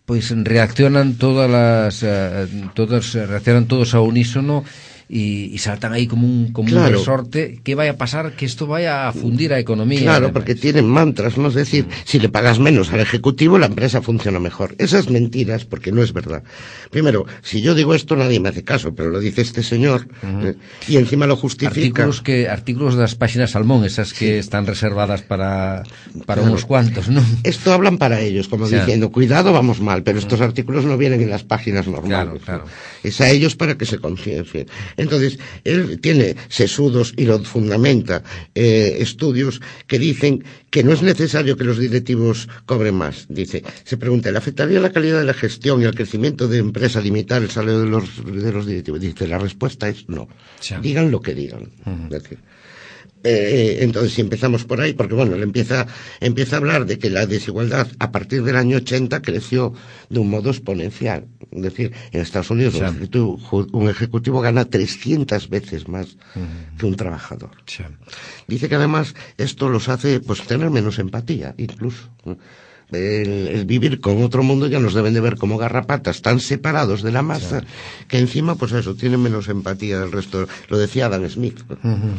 pois 0.05 0.33
reaccionan 0.43 1.15
todas 1.15 1.49
las 1.49 2.03
eh, 2.03 2.47
reaccionan 3.27 3.67
todos 3.67 3.93
a 3.93 4.01
unísono 4.01 4.63
y, 5.11 5.53
y 5.53 5.57
saltan 5.57 5.91
ahí 5.91 6.07
como 6.07 6.25
un, 6.25 6.53
como 6.53 6.69
claro. 6.69 6.87
un 6.87 6.93
resorte. 6.93 7.59
¿Qué 7.63 7.75
vaya 7.75 7.91
a 7.91 7.97
pasar? 7.97 8.31
Que 8.31 8.45
esto 8.45 8.65
vaya 8.65 9.09
a 9.09 9.11
fundir 9.11 9.53
a 9.53 9.59
economía. 9.59 9.99
Claro, 9.99 10.27
además. 10.27 10.31
porque 10.31 10.55
tienen 10.55 10.87
mantras, 10.87 11.37
¿no? 11.37 11.49
Es 11.49 11.55
decir, 11.55 11.85
si 12.05 12.17
le 12.17 12.29
pagas 12.29 12.59
menos 12.59 12.93
al 12.93 13.01
ejecutivo, 13.01 13.59
la 13.59 13.65
empresa 13.65 14.01
funciona 14.01 14.39
mejor. 14.39 14.73
Esas 14.77 15.09
mentiras, 15.09 15.65
porque 15.65 15.91
no 15.91 16.01
es 16.01 16.13
verdad. 16.13 16.43
Primero, 16.91 17.25
si 17.41 17.61
yo 17.61 17.75
digo 17.75 17.93
esto, 17.93 18.15
nadie 18.15 18.39
me 18.39 18.47
hace 18.49 18.63
caso, 18.63 18.95
pero 18.95 19.09
lo 19.09 19.19
dice 19.19 19.41
este 19.41 19.63
señor 19.63 20.07
uh 20.23 20.25
-huh. 20.25 20.47
eh, 20.51 20.55
y 20.87 20.95
encima 20.95 21.27
lo 21.27 21.35
justifica. 21.35 22.03
Artículos, 22.03 22.21
que, 22.21 22.47
artículos 22.47 22.95
de 22.95 23.01
las 23.01 23.15
páginas 23.15 23.51
Salmón, 23.51 23.83
esas 23.83 24.13
que 24.13 24.25
sí. 24.25 24.31
están 24.35 24.65
reservadas 24.65 25.23
para, 25.23 25.83
para 26.25 26.41
claro. 26.41 26.43
unos 26.43 26.63
cuantos, 26.63 27.09
¿no? 27.09 27.21
Esto 27.43 27.73
hablan 27.73 27.97
para 27.97 28.21
ellos, 28.21 28.47
como 28.47 28.69
diciendo, 28.69 29.11
cuidado, 29.11 29.51
vamos 29.51 29.81
mal, 29.81 30.03
pero 30.03 30.19
estos 30.19 30.39
artículos 30.39 30.85
no 30.85 30.97
vienen 30.97 31.21
en 31.21 31.29
las 31.29 31.43
páginas 31.43 31.87
normales. 31.87 32.41
Claro, 32.43 32.63
claro. 32.63 32.63
Es 33.03 33.19
a 33.19 33.29
ellos 33.29 33.57
para 33.57 33.77
que 33.77 33.85
se 33.85 33.97
conciencien. 33.97 34.67
Entonces, 35.01 35.39
él 35.63 35.99
tiene 35.99 36.35
sesudos 36.47 37.13
y 37.17 37.25
lo 37.25 37.43
fundamenta 37.43 38.23
eh, 38.53 38.97
estudios 38.99 39.59
que 39.87 39.97
dicen 39.97 40.43
que 40.69 40.83
no 40.83 40.93
es 40.93 41.01
necesario 41.01 41.57
que 41.57 41.63
los 41.63 41.79
directivos 41.79 42.47
cobren 42.67 42.95
más. 42.95 43.25
Dice, 43.27 43.63
se 43.83 43.97
pregunta, 43.97 44.31
¿le 44.31 44.37
afectaría 44.37 44.79
la 44.79 44.91
calidad 44.91 45.19
de 45.19 45.25
la 45.25 45.33
gestión 45.33 45.81
y 45.81 45.85
el 45.85 45.95
crecimiento 45.95 46.47
de 46.47 46.59
empresa 46.59 47.01
limitar 47.01 47.41
el 47.41 47.49
salario 47.49 47.81
de 47.81 47.89
los, 47.89 48.23
de 48.23 48.51
los 48.51 48.67
directivos? 48.67 49.01
Dice, 49.01 49.27
la 49.27 49.39
respuesta 49.39 49.89
es 49.89 50.07
no. 50.07 50.27
Sí. 50.59 50.75
Digan 50.81 51.09
lo 51.09 51.19
que 51.19 51.33
digan. 51.33 51.63
Uh 51.85 51.89
-huh. 51.89 52.37
Decir, 53.23 53.33
Eh, 53.33 53.77
entonces, 53.81 54.13
si 54.13 54.21
empezamos 54.21 54.65
por 54.65 54.81
ahí, 54.81 54.93
porque 54.93 55.13
bueno, 55.13 55.35
le 55.35 55.43
empieza, 55.43 55.87
empieza 56.19 56.55
a 56.55 56.59
hablar 56.59 56.85
de 56.85 56.97
que 56.97 57.09
la 57.09 57.25
desigualdad 57.25 57.87
a 57.99 58.11
partir 58.11 58.43
del 58.43 58.55
año 58.55 58.77
80 58.77 59.21
creció 59.21 59.73
de 60.09 60.19
un 60.19 60.29
modo 60.29 60.49
exponencial. 60.49 61.27
Es 61.51 61.61
decir, 61.61 61.91
en 62.11 62.21
Estados 62.21 62.49
Unidos 62.49 62.73
sí. 62.75 62.79
un, 62.79 62.85
ejecutivo, 62.87 63.39
un, 63.73 63.89
ejecutivo, 63.89 64.41
gana 64.41 64.65
300 64.65 65.49
veces 65.49 65.87
más 65.87 66.17
uh 66.35 66.39
-huh. 66.39 66.77
que 66.77 66.85
un 66.85 66.95
trabajador. 66.95 67.51
Sí. 67.65 67.83
Dice 68.47 68.69
que 68.69 68.75
además 68.75 69.13
esto 69.37 69.69
los 69.69 69.89
hace 69.89 70.19
pues 70.19 70.41
tener 70.43 70.69
menos 70.69 70.99
empatía, 70.99 71.53
incluso. 71.57 72.09
El, 72.91 73.47
el, 73.47 73.65
vivir 73.65 74.01
con 74.01 74.21
otro 74.21 74.43
mundo 74.43 74.67
ya 74.67 74.79
nos 74.79 74.93
deben 74.93 75.13
de 75.13 75.21
ver 75.21 75.37
como 75.37 75.57
garrapatas 75.57 76.21
tan 76.21 76.41
separados 76.41 77.01
de 77.01 77.13
la 77.13 77.21
masa 77.21 77.61
sí. 77.61 77.65
que 78.09 78.19
encima 78.19 78.55
pues 78.55 78.73
eso 78.73 78.95
tienen 78.95 79.21
menos 79.21 79.47
empatía 79.47 79.97
del 79.97 80.11
resto 80.11 80.45
lo 80.67 80.77
decía 80.77 81.05
Adam 81.05 81.25
Smith 81.29 81.61
uh 81.69 81.87
-huh 81.87 82.11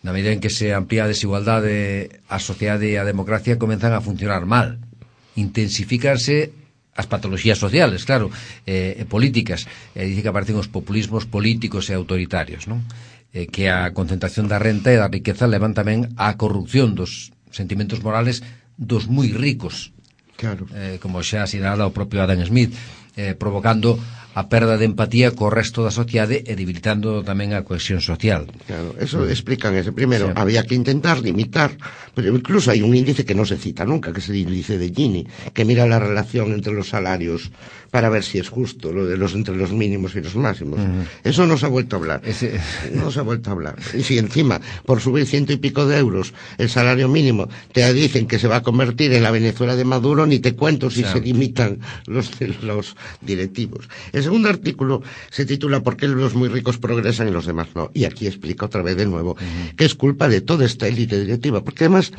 na 0.00 0.12
medida 0.16 0.32
en 0.32 0.40
que 0.40 0.48
se 0.48 0.72
amplía 0.72 1.04
a 1.04 1.12
desigualdade 1.12 2.22
a 2.28 2.40
sociedade 2.40 2.88
e 2.92 2.96
a 2.96 3.04
democracia 3.04 3.60
comenzan 3.60 3.92
a 3.92 4.00
funcionar 4.00 4.48
mal 4.48 4.80
intensificarse 5.36 6.52
as 6.96 7.06
patologías 7.06 7.56
sociales, 7.56 8.04
claro, 8.04 8.28
eh, 8.66 8.98
e 8.98 9.04
políticas, 9.06 9.64
e 9.94 10.04
dice 10.04 10.20
que 10.20 10.32
aparecen 10.32 10.58
os 10.58 10.68
populismos 10.68 11.24
políticos 11.24 11.88
e 11.88 11.96
autoritarios, 11.96 12.68
non? 12.68 12.84
Eh, 13.30 13.46
que 13.46 13.70
a 13.70 13.94
concentración 13.94 14.50
da 14.50 14.58
renta 14.58 14.90
e 14.90 14.98
da 14.98 15.08
riqueza 15.08 15.48
levan 15.48 15.72
tamén 15.72 16.12
á 16.18 16.34
corrupción 16.36 16.98
dos 16.98 17.30
sentimentos 17.54 18.02
morales 18.02 18.42
dos 18.76 19.06
moi 19.06 19.30
ricos. 19.30 19.94
Claro. 20.34 20.66
Eh, 20.72 20.96
como 20.98 21.22
xa 21.22 21.46
asinala 21.46 21.88
o 21.88 21.94
propio 21.94 22.24
Adam 22.24 22.40
Smith 22.42 22.74
eh, 23.16 23.34
provocando 23.34 23.98
a 24.34 24.46
perda 24.46 24.78
de 24.78 24.86
empatía 24.86 25.34
co 25.34 25.50
resto 25.50 25.82
da 25.82 25.90
sociedade 25.90 26.46
e 26.46 26.54
debilitando 26.54 27.26
tamén 27.26 27.50
a 27.50 27.66
cohesión 27.66 27.98
social. 27.98 28.46
Claro, 28.70 28.94
eso 29.02 29.26
explican 29.26 29.74
ese. 29.74 29.90
Primeiro, 29.90 30.30
sí. 30.30 30.34
había 30.38 30.62
que 30.62 30.78
intentar 30.78 31.18
limitar, 31.18 31.74
pero 32.14 32.30
incluso 32.30 32.70
hai 32.70 32.86
un 32.86 32.94
índice 32.94 33.26
que 33.26 33.34
non 33.34 33.46
se 33.46 33.58
cita 33.58 33.82
nunca, 33.82 34.14
que 34.14 34.22
é 34.22 34.30
o 34.30 34.38
índice 34.38 34.78
de 34.78 34.94
Gini, 34.94 35.26
que 35.50 35.66
mira 35.66 35.82
la 35.90 35.98
relación 35.98 36.54
entre 36.54 36.70
los 36.70 36.94
salarios 36.94 37.50
para 37.90 38.08
ver 38.08 38.22
si 38.22 38.38
es 38.38 38.48
justo 38.48 38.92
lo 38.92 39.06
de 39.06 39.16
los 39.16 39.34
entre 39.34 39.56
los 39.56 39.72
mínimos 39.72 40.14
y 40.14 40.20
los 40.20 40.36
máximos. 40.36 40.78
Uh 40.78 40.82
-huh. 40.82 41.06
Eso 41.24 41.46
no 41.46 41.56
se 41.58 41.66
ha 41.66 41.68
vuelto 41.68 41.96
a 41.96 41.98
hablar. 41.98 42.22
Ese... 42.24 42.60
No 42.94 43.10
se 43.10 43.18
ha 43.18 43.22
vuelto 43.22 43.50
a 43.50 43.52
hablar. 43.52 43.76
Y 43.94 44.02
si 44.02 44.18
encima, 44.18 44.60
por 44.86 45.00
subir 45.00 45.26
ciento 45.26 45.52
y 45.52 45.56
pico 45.56 45.86
de 45.86 45.98
euros 45.98 46.32
el 46.58 46.68
salario 46.70 47.08
mínimo, 47.08 47.48
te 47.72 47.92
dicen 47.92 48.26
que 48.26 48.38
se 48.38 48.46
va 48.48 48.56
a 48.56 48.62
convertir 48.62 49.12
en 49.12 49.22
la 49.22 49.30
Venezuela 49.30 49.74
de 49.76 49.84
Maduro, 49.84 50.26
ni 50.26 50.38
te 50.38 50.54
cuento 50.54 50.90
si 50.90 51.02
claro. 51.02 51.18
se 51.18 51.24
limitan 51.24 51.80
los, 52.06 52.30
los 52.62 52.96
directivos. 53.20 53.88
El 54.12 54.22
segundo 54.22 54.48
artículo 54.48 55.02
se 55.30 55.44
titula 55.44 55.82
¿Por 55.82 55.96
qué 55.96 56.06
los 56.06 56.34
muy 56.34 56.48
ricos 56.48 56.78
progresan 56.78 57.28
y 57.28 57.32
los 57.32 57.46
demás 57.46 57.68
no? 57.74 57.90
Y 57.92 58.04
aquí 58.04 58.26
explica 58.26 58.66
otra 58.66 58.82
vez 58.82 58.96
de 58.96 59.06
nuevo 59.06 59.32
uh 59.32 59.34
-huh. 59.34 59.74
que 59.76 59.84
es 59.84 59.94
culpa 59.94 60.28
de 60.28 60.40
toda 60.40 60.64
esta 60.64 60.86
élite 60.86 61.18
directiva, 61.18 61.62
porque 61.64 61.84
además 61.84 62.12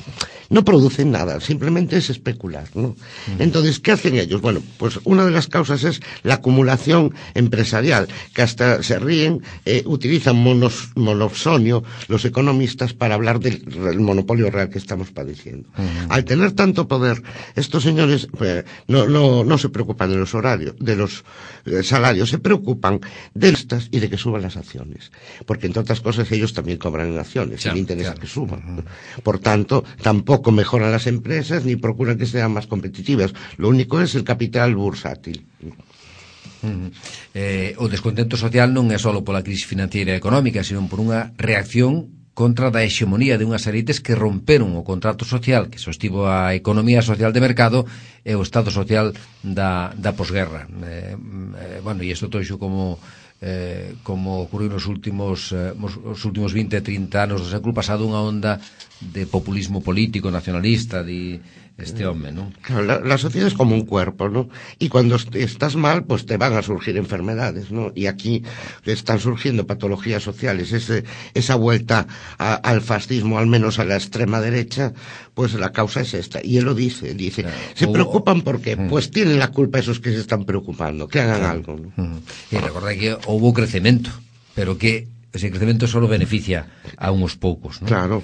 no 0.49 0.65
producen 0.65 1.11
nada, 1.11 1.39
simplemente 1.39 1.95
es 1.97 2.09
especular, 2.09 2.67
¿no? 2.75 2.89
Uh 2.89 2.95
-huh. 2.95 3.35
Entonces, 3.39 3.79
¿qué 3.79 3.91
hacen 3.93 4.15
ellos? 4.15 4.41
Bueno, 4.41 4.61
pues 4.77 4.99
una 5.05 5.23
de 5.25 5.31
las 5.31 5.47
causas 5.47 5.61
causas 5.62 5.84
es 5.84 6.01
la 6.24 6.36
acumulación 6.36 7.13
empresarial, 7.36 8.08
que 8.34 8.41
hasta 8.41 8.82
se 8.82 8.98
ríen, 8.98 9.44
eh, 9.65 9.84
utilizan 9.86 10.36
monos, 10.36 10.89
monopsonio 10.96 11.84
los 12.08 12.25
economistas 12.25 12.94
para 12.94 13.13
hablar 13.13 13.39
del, 13.39 13.63
del, 13.63 14.00
monopolio 14.00 14.50
real 14.50 14.70
que 14.70 14.80
estamos 14.80 15.12
padeciendo. 15.12 15.70
Uh 15.77 15.82
-huh. 15.82 16.08
Al 16.10 16.25
tener 16.25 16.53
tanto 16.53 16.88
poder, 16.88 17.22
estos 17.56 17.84
señores 17.84 18.27
pues, 18.36 18.65
no, 18.88 19.08
no, 19.08 19.44
no 19.44 19.58
se 19.60 19.70
preocupan 19.70 20.10
de 20.10 20.18
los 20.18 20.34
horarios, 20.34 20.75
de 20.80 20.96
los 20.96 21.24
eh, 21.65 21.84
salarios, 21.84 22.30
se 22.30 22.39
preocupan 22.39 23.00
de 23.36 23.50
estas 23.50 23.88
y 23.91 24.00
de 24.00 24.10
que 24.10 24.18
suban 24.18 24.41
las 24.41 24.58
acciones. 24.58 25.12
Porque, 25.46 25.68
entre 25.68 25.82
otras 25.82 26.01
cosas, 26.01 26.32
ellos 26.32 26.53
también 26.53 26.80
cobran 26.80 27.08
en 27.13 27.20
acciones, 27.20 27.62
claro, 27.62 27.75
les 27.75 27.82
interesa 27.82 28.12
claro. 28.12 28.22
que 28.22 28.27
suban. 28.27 28.60
Uh 28.60 28.82
-huh. 28.82 29.22
Por 29.22 29.38
tanto, 29.38 29.84
tampoco 30.01 30.51
mejoran 30.51 30.91
las 30.91 31.06
empresas 31.06 31.65
ni 31.65 31.75
procuran 31.75 32.18
que 32.18 32.25
sean 32.25 32.51
más 32.51 32.65
competitivas. 32.65 33.34
Lo 33.58 33.70
único 33.70 34.01
es 34.01 34.15
el 34.15 34.24
capital 34.24 34.75
bursátil. 34.75 35.50
Mm-hmm. 35.62 36.89
Eh, 37.34 37.74
o 37.77 37.86
descontento 37.89 38.38
social 38.38 38.70
non 38.74 38.89
é 38.89 38.98
só 38.98 39.13
pola 39.22 39.46
crise 39.46 39.65
financiera 39.65 40.13
e 40.13 40.20
económica, 40.20 40.65
senón 40.65 40.89
por 40.89 41.01
unha 41.01 41.34
reacción 41.38 42.22
contra 42.34 42.72
da 42.72 42.82
hexemonía 42.82 43.38
de 43.38 43.46
unhas 43.46 43.68
elites 43.68 44.00
que 44.00 44.15
romperon 44.15 44.74
o 44.80 44.88
contrato 44.88 45.27
social 45.27 45.68
que 45.68 45.77
sostivo 45.77 46.25
a 46.32 46.56
economía 46.56 47.03
social 47.03 47.36
de 47.36 47.44
mercado 47.44 47.86
e 48.24 48.34
o 48.34 48.41
estado 48.46 48.72
social 48.72 49.12
da, 49.44 49.91
da 50.00 50.15
posguerra. 50.15 50.65
Eh, 50.65 51.13
eh, 51.13 51.80
bueno, 51.84 52.01
e 52.01 52.10
isto 52.10 52.32
toxo 52.32 52.56
como 52.56 52.98
eh, 53.41 53.98
como 54.06 54.46
ocurriu 54.46 54.70
nos 54.70 54.86
últimos 54.86 55.51
eh, 55.51 55.74
os 55.75 56.22
últimos 56.24 56.53
20 56.53 56.77
e 56.77 56.82
30 56.82 57.25
anos 57.25 57.41
do 57.41 57.50
século 57.50 57.74
pasado 57.74 58.06
unha 58.06 58.22
onda 58.22 58.62
de 59.01 59.25
populismo 59.25 59.82
político 59.82 60.30
nacionalista, 60.30 61.01
de 61.01 61.41
este 61.77 62.05
hombre, 62.05 62.31
¿no? 62.31 62.51
Claro, 62.61 62.83
la, 62.83 62.99
la, 62.99 63.17
sociedad 63.17 63.47
es 63.47 63.53
como 63.53 63.75
un 63.75 63.85
cuerpo, 63.85 64.29
¿no? 64.29 64.49
Y 64.77 64.89
cuando 64.89 65.15
estás 65.15 65.75
mal, 65.75 66.03
pues 66.05 66.25
te 66.25 66.37
van 66.37 66.53
a 66.53 66.61
surgir 66.61 66.97
enfermedades, 66.97 67.71
¿no? 67.71 67.91
Y 67.95 68.05
aquí 68.05 68.43
están 68.85 69.19
surgiendo 69.19 69.65
patologías 69.65 70.23
sociales, 70.23 70.71
ese, 70.73 71.03
esa 71.33 71.55
vuelta 71.55 72.07
a, 72.37 72.53
al 72.53 72.81
fascismo, 72.81 73.37
al 73.37 73.47
menos 73.47 73.79
a 73.79 73.85
la 73.85 73.95
extrema 73.95 74.41
derecha, 74.41 74.93
pues 75.33 75.53
la 75.53 75.71
causa 75.71 76.01
es 76.01 76.13
esta. 76.13 76.39
Y 76.43 76.57
él 76.57 76.65
lo 76.65 76.75
dice, 76.75 77.13
dice, 77.13 77.43
claro. 77.43 77.57
se 77.73 77.87
preocupan 77.87 78.41
porque, 78.41 78.75
mm. 78.75 78.89
pues 78.89 79.11
tienen 79.11 79.39
la 79.39 79.49
culpa 79.49 79.79
esos 79.79 79.99
que 79.99 80.11
se 80.11 80.19
están 80.19 80.45
preocupando, 80.45 81.07
que 81.07 81.19
hagan 81.19 81.43
algo, 81.43 81.77
¿no? 81.77 82.03
Mm. 82.03 82.19
Y 82.51 82.57
recuerda 82.57 82.93
que 82.95 83.17
hubo 83.27 83.53
crecimiento, 83.53 84.11
pero 84.53 84.77
que 84.77 85.07
ese 85.31 85.50
crecemento 85.50 85.88
só 85.88 86.03
beneficia 86.03 86.67
a 87.00 87.11
uns 87.11 87.39
poucos, 87.39 87.79
non? 87.79 87.88
Claro. 87.88 88.15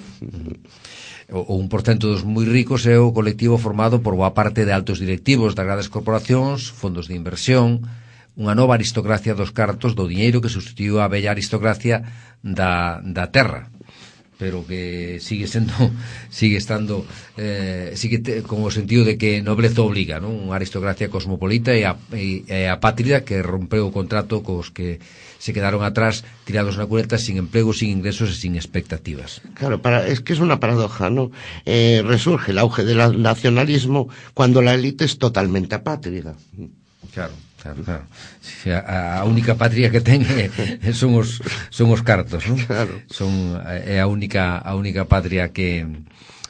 O, 1.28 1.60
o 1.60 1.68
porcento 1.68 2.08
dos 2.08 2.24
moi 2.24 2.48
ricos 2.48 2.84
é 2.88 2.96
o 2.96 3.12
colectivo 3.12 3.60
formado 3.60 4.00
por 4.00 4.16
boa 4.16 4.32
parte 4.32 4.64
de 4.64 4.72
altos 4.72 5.00
directivos 5.00 5.56
das 5.56 5.64
grandes 5.68 5.92
corporacións, 5.92 6.68
fondos 6.72 7.08
de 7.08 7.16
inversión, 7.16 7.84
unha 8.38 8.54
nova 8.54 8.78
aristocracia 8.78 9.34
dos 9.34 9.50
cartos 9.50 9.98
do 9.98 10.06
dinheiro 10.06 10.38
que 10.38 10.52
sustituiu 10.52 11.02
a 11.02 11.10
bella 11.10 11.34
aristocracia 11.34 12.06
da, 12.40 13.02
da 13.02 13.26
terra 13.28 13.66
pero 14.38 14.64
que 14.64 15.18
sigue 15.20 15.46
sendo 15.46 15.74
sigue 16.30 16.56
estando 16.56 17.04
eh, 17.36 17.92
sigue 17.94 18.18
te, 18.18 18.42
con 18.42 18.62
o 18.62 18.70
sentido 18.70 19.04
de 19.04 19.18
que 19.18 19.42
nobleza 19.42 19.82
obliga, 19.82 20.22
non? 20.22 20.38
Unha 20.38 20.56
aristocracia 20.56 21.10
cosmopolita 21.10 21.74
e 21.74 21.82
a, 21.82 21.98
e, 22.14 22.46
e 22.46 22.70
a 22.70 22.78
patria 22.78 23.26
que 23.26 23.42
rompeu 23.42 23.90
o 23.90 23.94
contrato 23.94 24.40
cos 24.46 24.70
que 24.70 25.02
se 25.38 25.50
quedaron 25.54 25.82
atrás 25.82 26.22
tirados 26.46 26.78
na 26.78 26.86
cuneta 26.86 27.18
sin 27.18 27.38
emprego, 27.38 27.74
sin 27.74 27.90
ingresos 27.90 28.30
e 28.30 28.38
sin 28.38 28.54
expectativas. 28.54 29.42
Claro, 29.58 29.82
para, 29.82 30.06
es 30.06 30.22
que 30.22 30.32
es 30.32 30.40
una 30.40 30.62
paradoja, 30.62 31.10
¿no? 31.10 31.30
Eh, 31.66 32.02
resurge 32.06 32.54
el 32.54 32.62
auge 32.62 32.86
del 32.86 33.22
nacionalismo 33.22 34.08
cuando 34.34 34.62
la 34.62 34.74
élite 34.74 35.04
es 35.04 35.18
totalmente 35.18 35.74
apátrida. 35.74 36.38
Claro. 37.14 37.34
Claro, 37.62 37.82
claro. 37.82 38.04
A, 38.86 39.18
a 39.20 39.24
única 39.24 39.54
patria 39.58 39.90
que 39.90 40.00
ten 40.00 40.22
é, 40.24 40.50
son 40.94 41.18
os 41.18 41.42
son 41.70 41.90
os 41.90 42.02
cartos, 42.06 42.46
non? 42.46 42.58
Claro. 42.66 43.02
Son 43.10 43.58
é 43.66 43.98
a 43.98 44.06
única 44.06 44.58
a 44.58 44.72
única 44.78 45.06
patria 45.10 45.50
que 45.50 45.86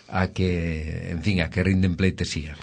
a 0.09 0.33
que, 0.33 1.13
en 1.13 1.21
fin, 1.21 1.45
a 1.45 1.53
que 1.53 1.61
rinden 1.61 1.97
pleitesía. 1.97 2.57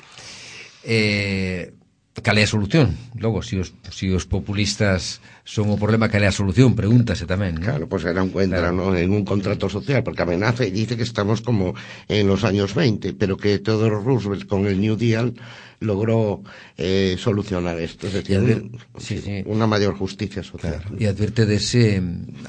Eh, 0.82 1.75
cal 2.24 2.38
é 2.40 2.44
a 2.44 2.50
solución? 2.50 2.96
Logo, 3.20 3.44
si 3.44 3.60
os, 3.60 3.76
si 3.92 4.08
os 4.12 4.24
populistas 4.24 5.20
son 5.44 5.68
o 5.68 5.76
problema, 5.76 6.08
cal 6.08 6.24
é 6.24 6.30
a 6.32 6.36
solución? 6.36 6.72
Pregúntase 6.72 7.28
tamén, 7.28 7.60
¿no? 7.60 7.68
Claro, 7.68 7.86
pues 7.92 8.08
era 8.08 8.24
encuentra 8.24 8.72
claro. 8.72 8.92
¿no? 8.92 8.96
en 8.96 9.12
un 9.12 9.28
contrato 9.28 9.68
social, 9.68 10.04
porque 10.04 10.24
amenaza 10.24 10.64
y 10.64 10.72
dice 10.72 10.96
que 10.96 11.04
estamos 11.04 11.44
como 11.44 11.76
en 12.08 12.28
los 12.28 12.48
años 12.48 12.72
20, 12.72 13.20
pero 13.20 13.36
que 13.36 13.60
Theodore 13.60 14.00
Roosevelt 14.00 14.48
con 14.48 14.64
el 14.68 14.80
New 14.80 14.96
Deal 14.96 15.36
logró 15.80 16.44
eh, 16.78 17.16
solucionar 17.20 17.80
esto, 17.80 18.08
es 18.08 18.14
decir, 18.14 18.38
adver, 18.38 18.64
sí, 18.98 19.20
sí. 19.20 19.44
una 19.46 19.68
mayor 19.68 19.96
justicia 19.96 20.44
social. 20.44 20.82
Claro. 20.82 20.96
E 21.00 21.08
advierte 21.08 21.44
dese 21.46 22.00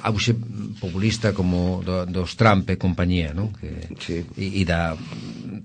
auxe 0.03 0.35
populista 0.79 1.35
como 1.35 1.83
do, 1.83 2.07
dos 2.07 2.39
Trump 2.39 2.71
e 2.71 2.79
compañía, 2.79 3.35
¿no? 3.35 3.51
Que, 3.59 3.91
sí. 3.99 4.23
e, 4.39 4.63
e 4.63 4.65
da, 4.65 4.95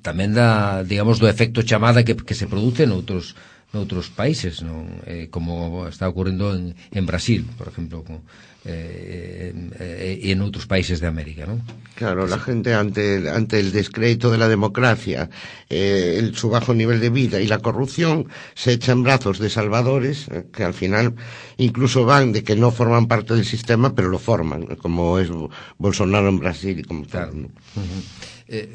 tamén 0.01 0.33
da, 0.33 0.81
digamos, 0.81 1.21
do 1.21 1.29
efecto 1.29 1.61
chamada 1.61 2.01
que, 2.01 2.17
que 2.17 2.33
se 2.33 2.49
produce 2.49 2.89
noutros 2.89 3.37
noutros 3.73 4.11
países, 4.11 4.59
non? 4.59 4.99
Eh, 5.07 5.31
como 5.31 5.87
está 5.87 6.11
ocurrindo 6.11 6.51
en, 6.51 6.75
en 6.91 7.03
Brasil, 7.07 7.47
por 7.55 7.71
exemplo, 7.71 8.03
con, 8.03 8.19
eh, 8.67 9.55
eh, 9.79 10.19
y 10.21 10.31
en 10.31 10.43
otros 10.43 10.67
países 10.67 10.99
de 10.99 11.07
América, 11.07 11.47
¿no? 11.47 11.63
Claro, 11.95 12.27
la 12.27 12.37
gente 12.37 12.73
ante, 12.75 13.29
ante 13.31 13.59
el 13.59 13.71
descrédito 13.71 14.29
de 14.29 14.37
la 14.37 14.49
democracia, 14.49 15.29
el, 15.69 16.35
su 16.35 16.49
bajo 16.49 16.73
nivel 16.73 16.99
de 16.99 17.09
vida 17.09 17.39
y 17.39 17.47
la 17.47 17.59
corrupción, 17.59 18.27
se 18.55 18.73
echa 18.73 18.91
en 18.91 19.03
brazos 19.03 19.39
de 19.39 19.49
salvadores 19.49 20.27
que 20.51 20.63
al 20.63 20.73
final 20.73 21.15
incluso 21.55 22.03
van 22.03 22.33
de 22.33 22.43
que 22.43 22.57
no 22.57 22.71
forman 22.71 23.07
parte 23.07 23.35
del 23.35 23.45
sistema, 23.45 23.95
pero 23.95 24.09
lo 24.09 24.19
forman, 24.19 24.65
como 24.83 25.17
es 25.17 25.29
Bolsonaro 25.77 26.27
en 26.27 26.39
Brasil 26.39 26.79
y 26.79 26.83
como 26.83 27.05
claro. 27.05 27.31
tal. 27.31 27.41
¿no? 27.43 27.47
Uh 27.47 27.85
-huh. 28.51 28.67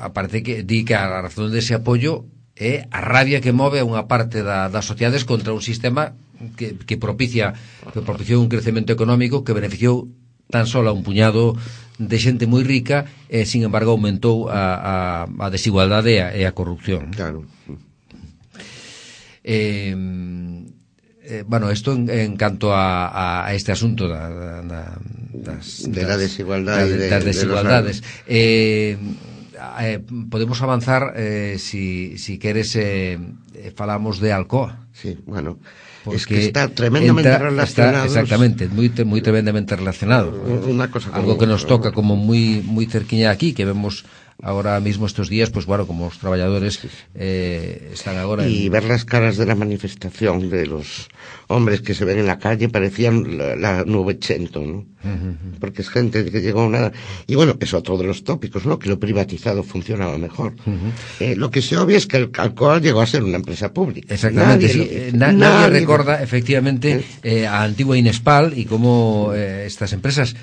aparte 0.00 0.42
que 0.42 0.62
di 0.62 0.84
que 0.84 0.94
a 0.94 1.20
razón 1.20 1.52
de 1.52 1.58
ese 1.58 1.74
apoyo 1.74 2.24
é 2.60 2.84
a 2.92 3.00
rabia 3.00 3.40
que 3.40 3.56
move 3.56 3.80
a 3.80 3.88
unha 3.88 4.04
parte 4.04 4.44
da, 4.44 4.68
das 4.68 4.84
sociedades 4.84 5.24
contra 5.24 5.56
un 5.56 5.64
sistema 5.64 6.12
que, 6.60 6.76
que 6.76 7.00
propicia 7.00 7.56
que 7.96 8.04
propiciou 8.04 8.44
un 8.44 8.52
crecemento 8.52 8.92
económico 8.92 9.40
que 9.40 9.56
beneficiou 9.56 10.12
tan 10.52 10.68
só 10.68 10.84
a 10.84 10.92
un 10.92 11.00
puñado 11.00 11.56
de 11.96 12.16
xente 12.20 12.44
moi 12.44 12.60
rica 12.60 13.08
e, 13.32 13.48
sin 13.48 13.64
embargo, 13.64 13.96
aumentou 13.96 14.52
a, 14.52 14.76
a, 14.76 14.94
a 15.28 15.46
desigualdade 15.48 16.16
e 16.16 16.20
a, 16.20 16.28
e 16.36 16.42
a 16.44 16.52
corrupción. 16.52 17.12
Claro. 17.12 17.44
Eh, 19.44 19.94
eh, 21.24 21.44
bueno, 21.46 21.70
isto 21.70 21.92
en, 21.92 22.08
en 22.08 22.36
canto 22.36 22.72
a, 22.72 23.46
a 23.46 23.54
este 23.54 23.72
asunto 23.72 24.08
da, 24.08 24.28
da, 24.64 24.82
das, 25.32 25.86
de 25.88 26.02
la 26.02 26.16
desigualdade, 26.16 27.08
da, 27.08 27.20
das 27.20 27.24
desigualdades. 27.24 27.96
De, 28.00 28.96
eh, 28.96 28.98
eh, 29.80 30.00
podemos 30.30 30.60
avanzar 30.62 31.12
eh, 31.16 31.56
si, 31.58 32.18
si 32.18 32.38
queres 32.38 32.76
eh, 32.76 33.18
falamos 33.76 34.20
de 34.20 34.32
Alcoa. 34.32 34.86
Sí, 34.92 35.18
bueno, 35.26 35.58
Porque 36.04 36.16
es 36.16 36.26
que 36.26 36.46
está 36.46 36.68
tremendamente 36.68 37.28
entra, 37.28 37.50
relacionado. 37.50 38.04
exactamente, 38.08 38.68
moi, 38.72 38.88
moi 39.04 39.20
tremendamente 39.20 39.76
relacionado. 39.76 40.32
Una 40.64 40.88
cosa 40.88 41.12
como, 41.12 41.20
Algo 41.20 41.36
que 41.36 41.44
nos 41.44 41.68
toca 41.68 41.92
como 41.92 42.16
moi 42.16 42.64
moi 42.64 42.88
cerquiña 42.88 43.28
aquí, 43.28 43.52
que 43.52 43.68
vemos 43.68 44.08
ahora 44.42 44.78
mismo 44.80 45.06
estos 45.06 45.28
días, 45.28 45.50
pues 45.50 45.66
bueno, 45.66 45.86
como 45.86 46.06
los 46.06 46.18
trabajadores 46.18 46.80
eh, 47.14 47.90
están 47.92 48.16
ahora... 48.18 48.46
Y 48.48 48.68
ver 48.68 48.84
las 48.84 49.04
caras 49.04 49.36
de 49.36 49.46
la 49.46 49.54
manifestación 49.54 50.48
de 50.50 50.66
los 50.66 51.08
hombres 51.48 51.80
que 51.80 51.94
se 51.94 52.04
ven 52.04 52.18
en 52.18 52.26
la 52.26 52.38
calle 52.38 52.68
parecían 52.68 53.36
la, 53.38 53.56
la 53.56 53.84
900, 53.84 54.66
¿no? 54.66 54.86
Porque 55.60 55.82
es 55.82 55.88
gente 55.90 56.24
que 56.30 56.40
llegó 56.40 56.60
a 56.62 56.66
una... 56.66 56.92
Y 57.26 57.34
bueno, 57.34 57.56
es 57.60 57.74
otro 57.74 57.96
de 57.98 58.04
los 58.04 58.24
tópicos, 58.24 58.66
¿no? 58.66 58.78
Que 58.78 58.88
lo 58.88 58.98
privatizado 58.98 59.62
funcionaba 59.62 60.16
mejor. 60.18 60.54
eh, 61.20 61.34
lo 61.36 61.50
que 61.50 61.62
se 61.62 61.76
obvia 61.76 61.96
es 61.96 62.06
que 62.06 62.16
el 62.18 62.30
Alcoa 62.36 62.78
llegó 62.80 63.00
a 63.00 63.06
ser 63.06 63.22
una 63.24 63.36
empresa 63.36 63.72
pública. 63.72 64.14
Exactamente, 64.14 64.66
Nadie 64.66 64.68
sí. 64.68 64.78
lo- 64.78 64.84
Eh, 64.84 65.10
na- 65.12 65.32
nadie, 65.32 65.38
nadie- 65.68 65.80
recorda 65.80 66.22
efectivamente 66.22 67.04
eh, 67.22 67.46
a 67.46 67.62
antigua 67.62 67.96
Inespal 67.98 68.56
y 68.58 68.64
cómo 68.64 69.32
eh, 69.34 69.64
estas 69.66 69.92
empresas 69.92 70.34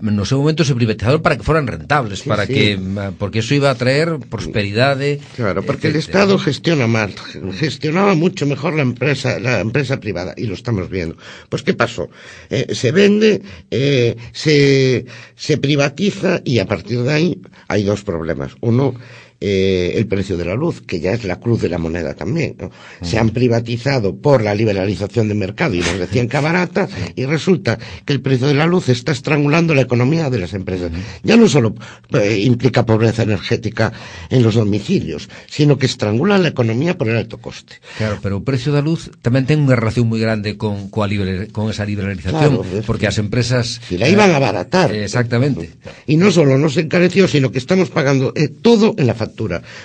no 0.00 0.24
seu 0.24 0.38
momento 0.38 0.62
se 0.64 0.74
privatizaron 0.74 1.22
para 1.22 1.36
que 1.36 1.42
fueran 1.42 1.66
rentables, 1.66 2.20
Sí, 2.20 2.28
para 2.28 2.46
sí. 2.46 2.54
que 2.54 2.76
mm, 2.76 3.14
porque 3.18 3.40
eso 3.40 3.54
iba 3.54 3.70
a 3.70 3.74
traer 3.74 4.18
prosperidade. 4.30 5.20
Claro, 5.36 5.62
porque 5.62 5.88
el 5.88 5.96
Estado 5.96 6.38
gestiona 6.38 6.86
mal, 6.86 7.14
gestionaba 7.58 8.14
mucho 8.14 8.46
mejor 8.46 8.74
la 8.74 8.82
empresa, 8.82 9.38
la 9.40 9.60
empresa 9.60 9.98
privada, 9.98 10.34
y 10.36 10.44
lo 10.46 10.54
estamos 10.54 10.88
viendo. 10.88 11.16
Pues 11.48 11.62
¿qué 11.62 11.74
pasó? 11.74 12.08
Eh, 12.50 12.74
se 12.74 12.92
vende, 12.92 13.42
eh, 13.70 14.16
se, 14.32 15.04
se 15.34 15.58
privatiza 15.58 16.40
y 16.44 16.58
a 16.60 16.66
partir 16.66 17.02
de 17.02 17.12
ahí 17.12 17.40
hay 17.68 17.82
dos 17.84 18.02
problemas. 18.04 18.52
Uno, 18.60 18.94
eh, 19.40 19.92
el 19.94 20.06
precio 20.06 20.36
de 20.36 20.44
la 20.44 20.54
luz, 20.54 20.80
que 20.80 21.00
ya 21.00 21.12
es 21.12 21.24
la 21.24 21.38
cruz 21.38 21.62
de 21.62 21.68
la 21.68 21.78
moneda 21.78 22.14
también. 22.14 22.56
¿no? 22.58 22.70
Se 23.02 23.18
han 23.18 23.30
privatizado 23.30 24.16
por 24.16 24.42
la 24.42 24.54
liberalización 24.54 25.28
del 25.28 25.38
mercado 25.38 25.74
y 25.74 25.80
nos 25.80 25.98
decían 25.98 26.28
que 26.28 26.38
barata 26.38 26.88
y 27.14 27.24
resulta 27.24 27.78
que 28.04 28.12
el 28.12 28.20
precio 28.20 28.46
de 28.46 28.54
la 28.54 28.66
luz 28.66 28.88
está 28.88 29.12
estrangulando 29.12 29.74
la 29.74 29.82
economía 29.82 30.30
de 30.30 30.38
las 30.38 30.54
empresas. 30.54 30.90
Ya 31.22 31.36
no 31.36 31.48
solo 31.48 31.74
eh, 32.14 32.38
implica 32.44 32.86
pobreza 32.86 33.22
energética 33.22 33.92
en 34.30 34.42
los 34.42 34.54
domicilios, 34.54 35.28
sino 35.48 35.78
que 35.78 35.86
estrangula 35.86 36.38
la 36.38 36.48
economía 36.48 36.96
por 36.96 37.08
el 37.08 37.16
alto 37.16 37.38
coste. 37.38 37.76
Claro, 37.96 38.18
pero 38.22 38.38
o 38.38 38.46
precio 38.46 38.70
da 38.70 38.80
luz 38.80 39.10
tamén 39.20 39.44
ten 39.44 39.66
unha 39.66 39.74
relación 39.74 40.06
moi 40.06 40.22
grande 40.22 40.54
con 40.54 40.88
con 40.88 41.64
esa 41.68 41.84
liberalización, 41.84 42.62
Claro, 42.62 42.84
porque 42.86 43.10
as 43.10 43.18
empresas 43.18 43.82
Si 43.88 43.98
la 43.98 44.08
iban 44.08 44.30
a 44.30 44.38
abaratar. 44.38 44.94
Eh, 44.94 45.04
exactamente. 45.04 45.74
Y 46.06 46.16
no 46.16 46.30
solo 46.30 46.56
no 46.58 46.68
se 46.70 46.86
encareció, 46.86 47.26
sino 47.26 47.50
que 47.50 47.58
estamos 47.58 47.90
pagando 47.90 48.32
eh, 48.34 48.48
todo 48.48 48.94
en 48.96 49.06
la 49.06 49.14
factura, 49.14 49.27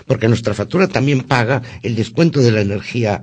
porque 0.08 0.28
nuestra 0.28 0.54
factura 0.54 0.88
también 0.88 1.22
paga 1.22 1.62
el 1.82 1.96
descuento 1.96 2.40
de 2.40 2.52
la 2.52 2.62
energía 2.62 3.22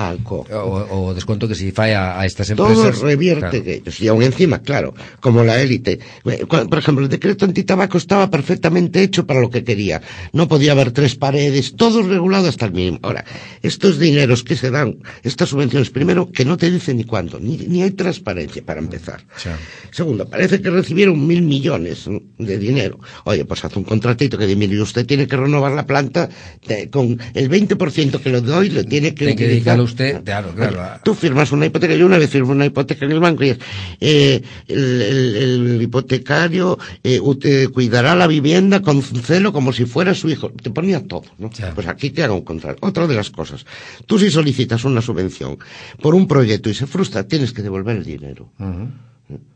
a 0.00 0.08
Alcoa. 0.10 0.44
O, 0.64 1.08
o 1.10 1.14
desconto 1.14 1.46
que 1.48 1.54
se 1.54 1.72
fai 1.72 1.92
a, 1.92 2.18
a 2.20 2.26
estas 2.26 2.48
Todo 2.54 2.68
empresas. 2.72 3.00
revierte 3.02 3.60
claro. 3.62 3.70
ellos. 3.70 4.00
Y 4.00 4.08
aún 4.08 4.22
encima, 4.22 4.60
claro, 4.62 4.94
como 5.20 5.44
la 5.44 5.60
élite. 5.60 5.98
Eh, 6.24 6.46
Por 6.46 6.78
ejemplo, 6.78 7.04
el 7.04 7.10
decreto 7.10 7.44
antitabaco 7.44 7.98
estaba 7.98 8.30
perfectamente 8.30 9.02
hecho 9.02 9.26
para 9.26 9.40
lo 9.40 9.50
que 9.50 9.62
quería. 9.64 10.00
No 10.32 10.48
podía 10.48 10.72
haber 10.72 10.92
tres 10.92 11.16
paredes, 11.16 11.74
todo 11.76 12.02
regulado 12.02 12.48
hasta 12.48 12.66
el 12.66 12.72
mínimo. 12.72 12.98
Ahora, 13.02 13.24
estos 13.62 13.98
dineros 13.98 14.42
que 14.44 14.56
se 14.56 14.70
dan, 14.70 14.96
estas 15.22 15.48
subvenciones, 15.50 15.90
primero, 15.90 16.30
que 16.30 16.44
no 16.44 16.56
te 16.56 16.70
dicen 16.70 16.96
ni 16.96 17.04
cuándo, 17.04 17.38
ni, 17.40 17.56
ni 17.58 17.82
hay 17.82 17.90
transparencia 17.92 18.62
para 18.64 18.80
empezar. 18.80 19.24
Segundo, 19.90 20.28
parece 20.28 20.60
que 20.60 20.70
recibieron 20.70 21.26
mil 21.26 21.42
millones 21.42 22.06
de 22.38 22.58
dinero. 22.58 22.98
Oye, 23.24 23.44
pues 23.44 23.64
haz 23.64 23.76
un 23.76 23.84
contratito 23.84 24.38
que 24.38 24.46
dice, 24.46 24.56
mire, 24.58 24.80
usted 24.80 25.04
tiene 25.06 25.26
que 25.26 25.36
renovar 25.36 25.72
la 25.72 25.86
planta 25.86 26.28
te- 26.66 26.88
con 26.90 27.18
el 27.34 27.50
20% 27.50 28.20
que 28.20 28.30
le 28.30 28.40
doy, 28.40 28.70
le 28.70 28.84
tiene 28.84 29.14
que 29.14 29.26
Ten 29.26 29.36
que 29.36 29.48
usted, 29.90 30.22
claro, 30.24 30.52
claro. 30.54 31.00
Tú 31.04 31.14
firmas 31.14 31.52
una 31.52 31.66
hipoteca, 31.66 31.94
yo 31.94 32.06
una 32.06 32.18
vez 32.18 32.30
firmé 32.30 32.52
una 32.52 32.66
hipoteca 32.66 33.04
en 33.04 33.12
el 33.12 33.20
banco 33.20 33.44
y 33.44 33.50
es, 33.50 33.58
eh, 34.00 34.42
el, 34.68 35.02
el- 35.02 35.66
el 35.76 35.82
hipotecario 35.82 36.78
eh, 37.04 37.20
cuidará 37.72 38.14
la 38.14 38.26
vivienda 38.26 38.80
con 38.80 39.02
celo 39.02 39.52
como 39.52 39.72
si 39.72 39.84
fuera 39.84 40.14
su 40.14 40.28
hijo. 40.28 40.50
Te 40.50 40.70
ponía 40.70 41.06
todo, 41.06 41.24
¿no? 41.38 41.50
Pues 41.74 41.86
aquí 41.86 42.10
te 42.10 42.22
haga 42.22 42.32
un 42.34 42.42
contrato. 42.42 42.78
Otra 42.86 43.06
de 43.06 43.14
las 43.14 43.30
cosas, 43.30 43.64
tú 44.06 44.18
si 44.18 44.30
solicitas 44.30 44.84
una 44.84 45.02
subvención 45.02 45.58
por 46.00 46.14
un 46.14 46.26
proyecto 46.26 46.70
y 46.70 46.74
se 46.74 46.86
frustra, 46.86 47.24
tienes 47.28 47.52
que 47.52 47.62
devolver 47.62 47.96
el 47.96 48.04
dinero. 48.04 48.50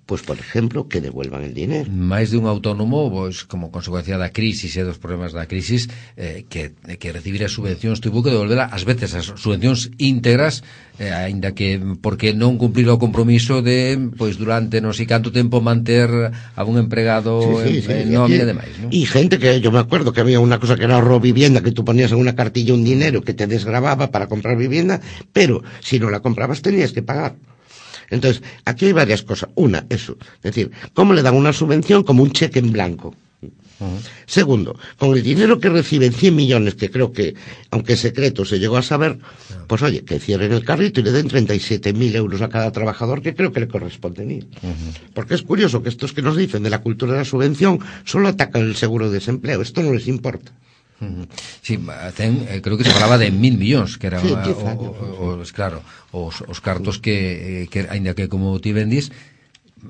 Pues, 0.04 0.20
por 0.20 0.36
ejemplo, 0.38 0.84
que 0.86 1.00
devuelvan 1.00 1.48
el 1.48 1.54
dinero. 1.56 1.88
máis 1.88 2.28
de 2.28 2.36
un 2.36 2.44
autónomo, 2.44 3.08
pois, 3.08 3.48
como 3.48 3.72
consecuencia 3.72 4.20
da 4.20 4.28
crisis 4.28 4.76
e 4.76 4.84
dos 4.84 5.00
problemas 5.00 5.32
da 5.32 5.48
crisis, 5.48 5.88
eh, 6.20 6.44
que, 6.44 6.76
que 7.00 7.08
recibir 7.08 7.40
as 7.40 7.56
subvencións 7.56 8.04
tuvo 8.04 8.20
que 8.20 8.28
devolverla 8.28 8.68
ás 8.68 8.84
veces 8.84 9.16
as 9.16 9.32
subvencións 9.32 9.88
íntegras, 9.96 10.60
eh, 11.00 11.08
aínda 11.08 11.56
que 11.56 11.80
porque 12.04 12.36
non 12.36 12.60
cumplir 12.60 12.84
o 12.92 13.00
compromiso 13.00 13.64
de, 13.64 13.96
pois, 14.12 14.36
durante 14.36 14.84
non 14.84 14.92
sei 14.92 15.08
canto 15.08 15.32
tempo 15.32 15.64
manter 15.64 16.12
a 16.36 16.62
un 16.68 16.76
empregado 16.76 17.40
Sí, 17.64 17.80
sí, 17.80 17.88
sí. 17.88 18.04
en, 18.04 18.12
nómina 18.12 18.44
y- 18.44 18.44
e 18.44 18.50
demais? 18.52 18.74
Y 18.92 19.08
gente 19.08 19.40
que 19.40 19.56
yo 19.64 19.72
me 19.72 19.80
acuerdo 19.80 20.12
que 20.12 20.20
había 20.20 20.36
una 20.36 20.60
cosa 20.60 20.76
que 20.76 20.84
era 20.84 21.00
ahorro 21.00 21.16
vivienda, 21.16 21.64
que 21.64 21.72
tú 21.72 21.80
ponías 21.80 22.12
en 22.12 22.20
una 22.20 22.36
cartilla 22.36 22.76
un 22.76 22.84
dinero 22.84 23.24
que 23.24 23.32
te 23.32 23.48
desgrababa 23.48 24.12
para 24.12 24.28
comprar 24.28 24.60
vivienda, 24.60 25.00
pero 25.32 25.64
si 25.80 25.96
no 25.96 26.12
la 26.12 26.20
comprabas 26.20 26.60
tenías 26.60 26.92
que 26.92 27.00
pagar. 27.00 27.40
Entonces, 28.14 28.42
aquí 28.64 28.86
hay 28.86 28.92
varias 28.92 29.22
cosas. 29.22 29.50
Una, 29.54 29.86
eso. 29.90 30.16
Es 30.36 30.42
decir, 30.42 30.70
¿cómo 30.92 31.12
le 31.12 31.22
dan 31.22 31.34
una 31.34 31.52
subvención 31.52 32.02
como 32.02 32.22
un 32.22 32.32
cheque 32.32 32.58
en 32.58 32.72
blanco? 32.72 33.14
Segundo, 34.26 34.78
con 34.98 35.16
el 35.16 35.22
dinero 35.22 35.58
que 35.58 35.68
reciben 35.68 36.12
100 36.12 36.34
millones, 36.34 36.74
que 36.76 36.90
creo 36.90 37.12
que, 37.12 37.34
aunque 37.70 37.96
secreto 37.96 38.44
se 38.44 38.58
llegó 38.58 38.76
a 38.76 38.82
saber, 38.82 39.18
pues 39.66 39.82
oye, 39.82 40.04
que 40.04 40.20
cierren 40.20 40.52
el 40.52 40.64
carrito 40.64 41.00
y 41.00 41.02
le 41.02 41.12
den 41.12 41.28
37.000 41.28 42.14
euros 42.14 42.40
a 42.40 42.48
cada 42.48 42.70
trabajador, 42.70 43.20
que 43.20 43.34
creo 43.34 43.52
que 43.52 43.60
le 43.60 43.68
corresponden 43.68 44.30
ir. 44.30 44.46
Porque 45.12 45.34
es 45.34 45.42
curioso 45.42 45.82
que 45.82 45.88
estos 45.88 46.12
que 46.12 46.22
nos 46.22 46.36
dicen 46.36 46.62
de 46.62 46.70
la 46.70 46.80
cultura 46.80 47.12
de 47.12 47.18
la 47.18 47.24
subvención 47.24 47.80
solo 48.04 48.28
atacan 48.28 48.62
el 48.62 48.76
seguro 48.76 49.08
de 49.08 49.14
desempleo. 49.14 49.60
Esto 49.60 49.82
no 49.82 49.92
les 49.92 50.06
importa. 50.06 50.52
Sí, 51.60 51.76
ten, 52.16 52.46
eh, 52.48 52.62
creo 52.62 52.78
que 52.78 52.86
se 52.86 52.94
falaba 52.94 53.18
de 53.18 53.30
mil 53.34 53.58
millóns 53.58 53.98
que 53.98 54.06
eran 54.08 54.22
sí, 54.22 54.30
o, 54.30 55.36
o, 55.36 55.42
os, 55.42 55.50
claro, 55.52 55.82
os, 56.14 56.40
os 56.46 56.58
cartos 56.62 57.02
que, 57.02 57.64
eh, 57.64 57.64
que 57.68 57.84
aínda 57.90 58.14
que 58.14 58.30
como 58.30 58.56
ti 58.62 58.72
vendís 58.72 59.10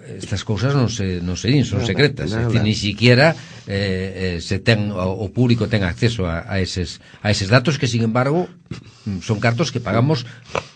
estas 0.02 0.42
cousas 0.42 0.74
non 0.74 0.90
se 0.90 1.22
non 1.22 1.38
se 1.38 1.46
din, 1.52 1.62
son 1.62 1.86
secretas, 1.86 2.34
nada, 2.34 2.50
nada. 2.50 2.66
ni 2.66 2.74
siquiera 2.74 3.36
eh, 3.70 4.36
eh, 4.36 4.38
se 4.42 4.58
ten 4.58 4.90
o, 4.90 5.22
o 5.22 5.26
público 5.30 5.70
ten 5.70 5.86
acceso 5.86 6.26
a, 6.26 6.42
a 6.50 6.58
eses 6.58 6.98
a 7.22 7.30
eses 7.30 7.46
datos 7.46 7.78
que 7.78 7.86
sin 7.86 8.02
embargo 8.02 8.50
son 9.22 9.38
cartos 9.38 9.70
que 9.70 9.78
pagamos 9.78 10.26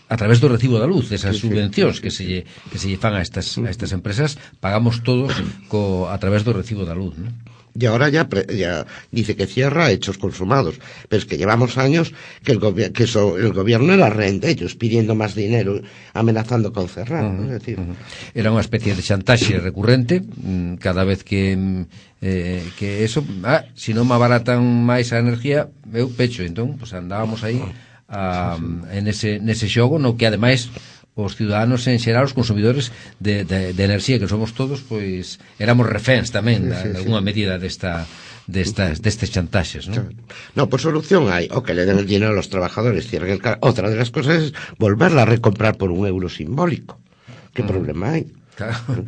a 0.09 0.15
través 0.15 0.39
do 0.39 0.47
recibo 0.47 0.79
da 0.79 0.87
luz, 0.89 1.11
esas 1.11 1.37
subvencións 1.37 1.99
que 1.99 2.09
se 2.09 2.23
lle, 2.25 2.39
que 2.71 2.79
se 2.79 2.87
lle 2.89 2.97
fan 2.97 3.13
a 3.13 3.21
estas 3.21 3.59
a 3.59 3.69
estas 3.69 3.91
empresas, 3.91 4.39
pagamos 4.63 5.03
todos 5.03 5.35
co 5.67 6.07
a 6.07 6.17
través 6.17 6.47
do 6.47 6.55
recibo 6.55 6.87
da 6.87 6.95
luz, 6.95 7.13
¿no? 7.19 7.29
y 7.79 7.85
ahora 7.85 8.09
ya, 8.09 8.27
pre, 8.27 8.45
ya 8.55 8.85
dice 9.11 9.35
que 9.35 9.47
cierra 9.47 9.89
hechos 9.89 10.17
consumados. 10.17 10.79
Pero 11.07 11.19
es 11.19 11.25
que 11.25 11.37
llevamos 11.37 11.77
años 11.77 12.13
que 12.43 12.51
el, 12.51 12.59
gobi 12.59 12.89
que 12.91 13.03
eso, 13.03 13.37
el 13.37 13.53
gobierno 13.53 13.93
era 13.93 14.09
rehén 14.09 14.39
de 14.41 14.51
ellos, 14.51 14.75
pidiendo 14.75 15.15
más 15.15 15.33
dinero, 15.33 15.79
amenazando 16.13 16.73
con 16.73 16.89
cerrar. 16.89 17.23
Uh 17.23 17.27
-huh, 17.29 17.37
¿no? 17.39 17.43
es 17.45 17.59
decir, 17.59 17.79
uh 17.79 17.83
-huh. 17.83 17.95
Era 18.33 18.51
una 18.51 18.61
especie 18.61 18.95
de 18.95 19.01
chantaje 19.01 19.59
recurrente 19.59 20.21
mm, 20.21 20.75
cada 20.75 21.05
vez 21.05 21.23
que, 21.23 21.55
mm, 21.55 21.85
eh, 22.21 22.63
que 22.77 23.05
eso, 23.05 23.23
ah, 23.43 23.63
si 23.75 23.93
non 23.93 24.03
me 24.03 24.15
abaratan 24.19 24.59
máis 24.59 25.15
a 25.15 25.23
energía, 25.23 25.71
eu 25.95 26.11
pecho. 26.11 26.43
Entón, 26.43 26.75
pues 26.75 26.91
andábamos 26.91 27.47
aí 27.47 27.63
a, 28.11 28.53
ah, 28.53 28.59
en 28.91 29.07
ese, 29.07 29.39
nese 29.39 29.71
xogo 29.71 29.95
no 30.03 30.19
que 30.19 30.27
ademais 30.27 30.67
os 31.15 31.35
ciudadanos 31.35 31.85
en 31.87 31.99
xeral 31.99 32.25
os 32.25 32.35
consumidores 32.37 32.91
de, 33.19 33.43
de, 33.43 33.73
de 33.73 33.83
enerxía 33.83 34.19
que 34.19 34.29
somos 34.29 34.53
todos 34.53 34.81
pois 34.85 35.41
éramos 35.59 35.89
reféns 35.89 36.31
tamén 36.31 36.69
da, 36.69 36.79
sí, 36.79 36.89
sí, 36.89 36.93
de 36.93 36.97
alguna 37.01 37.21
sí. 37.21 37.27
medida 37.29 37.53
desta 37.59 38.07
destas 38.49 38.97
destes 39.05 39.29
chantaxes, 39.29 39.85
non? 39.87 40.09
No, 40.57 40.65
por 40.65 40.81
solución 40.81 41.29
hai 41.29 41.45
o 41.53 41.61
que 41.61 41.77
le 41.77 41.85
den 41.85 42.01
el 42.01 42.09
dinero 42.09 42.33
a 42.33 42.39
los 42.39 42.49
trabajadores, 42.49 43.05
cierren 43.05 43.37
el 43.37 43.41
outra 43.61 43.93
de 43.93 43.97
las 43.99 44.09
cosas 44.09 44.49
es 44.49 44.49
volverla 44.81 45.23
a 45.23 45.29
recomprar 45.29 45.77
por 45.77 45.93
un 45.93 46.09
euro 46.09 46.29
simbólico. 46.33 46.97
Que 47.53 47.61
ah. 47.61 47.69
problema 47.69 48.17
hai? 48.17 48.25
Claro. 48.59 49.05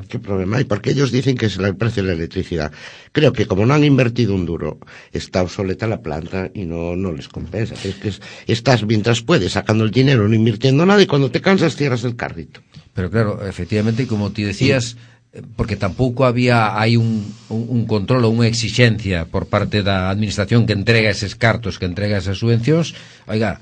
¿Qué 0.08 0.18
problema 0.20 0.58
hay? 0.58 0.64
Porque 0.64 0.90
ellos 0.90 1.10
dicen 1.10 1.36
que 1.36 1.46
es 1.46 1.58
el 1.58 1.74
precio 1.76 2.02
de 2.02 2.08
la 2.10 2.14
electricidad. 2.14 2.70
Creo 3.10 3.32
que 3.32 3.46
como 3.46 3.66
no 3.66 3.74
han 3.74 3.82
invertido 3.82 4.34
un 4.34 4.46
duro, 4.46 4.78
está 5.12 5.42
obsoleta 5.42 5.88
la 5.88 6.00
planta 6.02 6.50
y 6.54 6.66
no, 6.66 6.94
no 6.94 7.10
les 7.12 7.28
compensa. 7.28 7.74
Es 7.82 7.96
que 7.96 8.08
es- 8.08 8.22
estás 8.46 8.84
mientras 8.84 9.22
puedes 9.22 9.52
sacando 9.52 9.82
el 9.84 9.90
dinero, 9.90 10.28
no 10.28 10.34
invirtiendo 10.34 10.86
nada 10.86 11.02
y 11.02 11.06
cuando 11.06 11.30
te 11.30 11.40
cansas 11.40 11.74
cierras 11.74 12.04
el 12.04 12.14
carrito. 12.14 12.60
Pero 12.94 13.10
claro, 13.10 13.44
efectivamente, 13.46 14.06
como 14.06 14.30
ti 14.30 14.44
decías, 14.44 14.96
eh, 15.32 15.42
porque 15.56 15.74
tampouco 15.76 16.24
había 16.24 16.78
hai 16.78 16.94
un, 16.98 17.26
un, 17.50 17.66
un 17.70 17.82
control 17.90 18.22
ou 18.26 18.34
unha 18.34 18.46
exixencia 18.50 19.26
por 19.26 19.46
parte 19.50 19.82
da 19.82 20.10
administración 20.14 20.66
que 20.66 20.74
entrega 20.78 21.10
eses 21.10 21.34
cartos, 21.34 21.78
que 21.78 21.86
entrega 21.90 22.18
esas 22.22 22.38
subvencións, 22.38 22.94
oiga, 23.26 23.58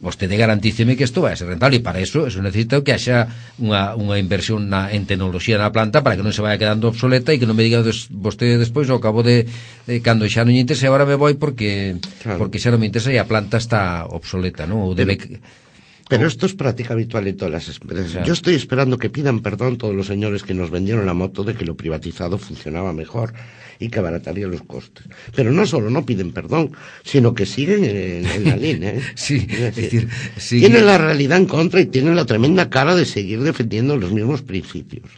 vostede 0.00 0.40
garantíceme 0.40 0.96
que 0.96 1.04
isto 1.04 1.20
vai 1.20 1.36
ser 1.36 1.52
rentable 1.52 1.76
e 1.76 1.84
para 1.84 2.00
eso, 2.00 2.24
eso 2.24 2.40
necesita 2.40 2.80
que 2.80 2.96
haxa 2.96 3.28
unha, 3.60 3.92
unha 4.00 4.16
inversión 4.16 4.72
na, 4.72 4.88
en 4.88 5.04
tecnoloxía 5.04 5.60
na 5.60 5.68
planta 5.76 6.00
para 6.00 6.16
que 6.16 6.24
non 6.24 6.32
se 6.32 6.40
vaya 6.40 6.56
quedando 6.56 6.88
obsoleta 6.88 7.36
e 7.36 7.38
que 7.38 7.44
non 7.44 7.52
me 7.52 7.68
diga 7.68 7.84
des, 7.84 8.08
vostede 8.08 8.56
despois 8.56 8.88
ao 8.88 8.98
cabo 8.98 9.20
de 9.20 9.44
de 9.84 10.00
cando 10.00 10.24
xa 10.24 10.48
non 10.48 10.56
interesa 10.56 10.88
agora 10.88 11.04
me 11.04 11.20
voi 11.20 11.36
porque 11.36 12.00
claro. 12.24 12.40
porque 12.40 12.56
xa 12.56 12.72
non 12.72 12.80
me 12.80 12.88
interesa 12.88 13.12
e 13.12 13.20
a 13.20 13.28
planta 13.28 13.60
está 13.60 14.08
obsoleta 14.08 14.64
non? 14.64 14.88
ou 14.88 14.96
debe... 14.96 15.20
Pero 15.20 15.69
Pero 16.10 16.26
esto 16.26 16.44
es 16.44 16.54
práctica 16.54 16.94
habitual 16.94 17.28
en 17.28 17.36
todas 17.36 17.52
las 17.52 17.68
empresas. 17.68 18.26
Yo 18.26 18.32
estoy 18.32 18.56
esperando 18.56 18.98
que 18.98 19.10
pidan 19.10 19.40
perdón 19.40 19.78
todos 19.78 19.94
los 19.94 20.08
señores 20.08 20.42
que 20.42 20.54
nos 20.54 20.70
vendieron 20.70 21.06
la 21.06 21.14
moto 21.14 21.44
de 21.44 21.54
que 21.54 21.64
lo 21.64 21.76
privatizado 21.76 22.36
funcionaba 22.36 22.92
mejor 22.92 23.32
y 23.78 23.90
que 23.90 24.00
abarataría 24.00 24.48
los 24.48 24.62
costes. 24.62 25.06
Pero 25.36 25.52
no 25.52 25.64
solo 25.66 25.88
no 25.88 26.04
piden 26.04 26.32
perdón, 26.32 26.72
sino 27.04 27.32
que 27.32 27.46
siguen 27.46 27.84
en, 27.84 28.44
la 28.44 28.56
línea. 28.66 28.90
¿eh? 28.90 29.02
sí, 29.14 29.46
es 29.48 29.76
decir, 29.76 30.08
tienen 30.48 30.84
la 30.84 30.98
realidad 30.98 31.38
en 31.38 31.46
contra 31.46 31.80
y 31.80 31.86
tienen 31.86 32.16
la 32.16 32.26
tremenda 32.26 32.68
cara 32.70 32.96
de 32.96 33.04
seguir 33.04 33.40
defendiendo 33.42 33.96
los 33.96 34.10
mismos 34.10 34.42
principios. 34.42 35.10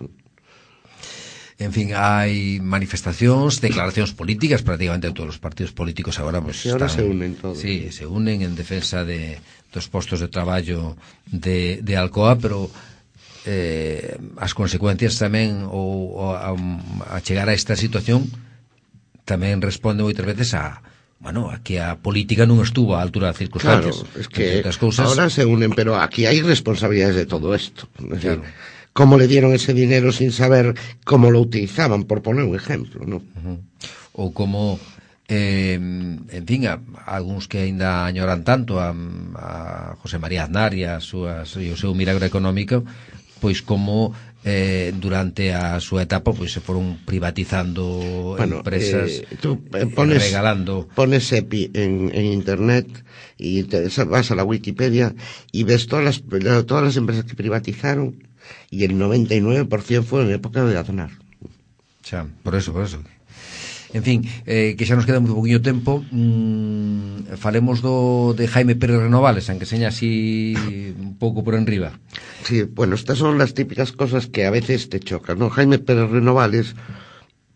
En 1.63 1.71
fin, 1.71 1.95
hai 1.95 2.59
manifestacións, 2.59 3.63
declaracións 3.63 4.11
políticas 4.19 4.67
prácticamente 4.67 5.07
de 5.07 5.15
todos 5.15 5.39
os 5.39 5.41
partidos 5.41 5.71
políticos 5.71 6.19
agora 6.19 6.43
pues, 6.43 6.67
e 6.67 6.75
ahora 6.75 6.91
están, 6.91 7.07
se 7.07 7.11
unen 7.11 7.33
todos. 7.39 7.63
Sí, 7.63 7.95
se 7.95 8.05
unen 8.05 8.43
en 8.43 8.59
defensa 8.59 9.07
de 9.07 9.39
dos 9.71 9.87
postos 9.87 10.19
de 10.19 10.29
traballo 10.29 10.99
de, 11.31 11.79
de 11.81 11.95
Alcoa, 11.97 12.37
pero 12.37 12.67
eh, 13.47 14.19
as 14.43 14.53
consecuencias 14.59 15.19
tamén 15.23 15.63
ou, 15.71 16.19
ou 16.19 16.35
um, 16.35 16.83
a, 17.07 17.19
a 17.19 17.25
chegar 17.25 17.47
a 17.47 17.55
esta 17.55 17.79
situación 17.79 18.27
tamén 19.23 19.63
responde 19.63 20.03
moitas 20.03 20.27
veces 20.27 20.59
a 20.59 20.83
bueno, 21.23 21.55
a 21.55 21.63
que 21.63 21.79
a 21.79 21.95
política 22.03 22.51
non 22.51 22.59
estuvo 22.59 22.99
a 22.99 23.03
altura 23.03 23.31
das 23.31 23.39
circunstancias. 23.39 24.03
Claro, 24.03 24.19
es 24.19 24.27
que 24.27 24.67
cousas... 24.83 25.07
ahora 25.07 25.31
se 25.31 25.47
unen, 25.47 25.71
pero 25.71 25.95
aquí 25.95 26.27
hai 26.27 26.43
responsabilidades 26.43 27.15
de 27.15 27.31
todo 27.31 27.55
isto. 27.55 27.87
Es 28.11 28.19
claro. 28.19 28.43
decir, 28.43 28.82
cómo 28.93 29.19
le 29.19 29.27
dieron 29.27 29.53
ese 29.53 29.75
dinero 29.75 30.13
sin 30.13 30.33
saber 30.33 30.75
cómo 31.05 31.31
lo 31.31 31.41
utilizaban, 31.41 32.05
por 32.05 32.23
poner 32.23 32.45
un 32.45 32.57
ejemplo, 32.57 33.05
¿no? 33.07 33.17
Uh 33.17 33.43
-huh. 33.45 33.59
Ou 34.13 34.33
como 34.37 34.77
eh, 35.29 35.75
en 35.81 36.45
fin, 36.47 36.67
a, 36.69 36.77
a 36.77 37.17
algúns 37.17 37.49
que 37.49 37.65
aínda 37.65 38.05
añoran 38.05 38.45
tanto 38.45 38.77
a, 38.77 38.93
a 38.93 39.97
José 39.97 40.21
María 40.21 40.45
Aznar 40.45 40.77
e, 40.77 40.85
a 40.85 41.01
súas, 41.01 41.57
e 41.57 41.73
o 41.73 41.77
seu 41.81 41.97
milagro 41.97 42.29
económico 42.29 42.85
pois 43.41 43.65
como 43.65 44.13
eh, 44.45 44.93
durante 44.93 45.57
a 45.57 45.81
súa 45.81 46.05
etapa 46.05 46.37
pois 46.37 46.53
se 46.53 46.61
foron 46.61 47.01
privatizando 47.09 48.37
bueno, 48.37 48.61
empresas 48.61 49.25
eh, 49.25 49.41
tú 49.41 49.65
pones, 49.97 50.21
regalando 50.21 50.85
pones 50.93 51.33
EPI 51.33 51.73
en, 51.73 52.13
en 52.13 52.25
internet 52.29 52.87
y 53.39 53.65
te 53.65 53.89
vas 54.05 54.29
a 54.31 54.37
la 54.37 54.45
Wikipedia 54.45 55.15
y 55.51 55.65
ves 55.65 55.89
todas 55.89 56.05
las, 56.05 56.17
todas 56.67 56.85
las 56.85 56.97
empresas 57.01 57.25
que 57.25 57.39
privatizaron 57.39 58.29
y 58.71 58.85
el 58.85 58.95
99% 58.99 60.03
fue 60.03 60.23
en 60.23 60.33
época 60.33 60.65
de 60.65 60.79
Aznar. 60.79 61.11
Xa, 62.03 62.27
por 62.43 62.55
eso, 62.55 62.73
por 62.73 62.85
eso. 62.85 62.99
En 63.93 64.03
fin, 64.03 64.25
eh, 64.47 64.75
que 64.77 64.89
xa 64.89 64.97
nos 64.97 65.05
queda 65.05 65.21
moi 65.21 65.37
poquinho 65.37 65.61
tempo 65.61 66.01
mm, 66.01 67.37
Falemos 67.37 67.85
do 67.85 68.33
de 68.33 68.49
Jaime 68.49 68.73
Pérez 68.73 69.05
Renovales 69.05 69.53
Aunque 69.53 69.69
seña 69.69 69.93
así 69.93 70.57
un 70.97 71.21
pouco 71.21 71.45
por 71.45 71.53
enriba 71.53 72.01
Sí, 72.41 72.65
bueno, 72.65 72.97
estas 72.97 73.21
son 73.21 73.37
las 73.37 73.53
típicas 73.53 73.93
cosas 73.93 74.33
que 74.33 74.49
a 74.49 74.51
veces 74.51 74.89
te 74.89 74.97
chocan 74.97 75.37
¿no? 75.37 75.53
Jaime 75.53 75.77
Pérez 75.77 76.09
Renovales 76.09 76.73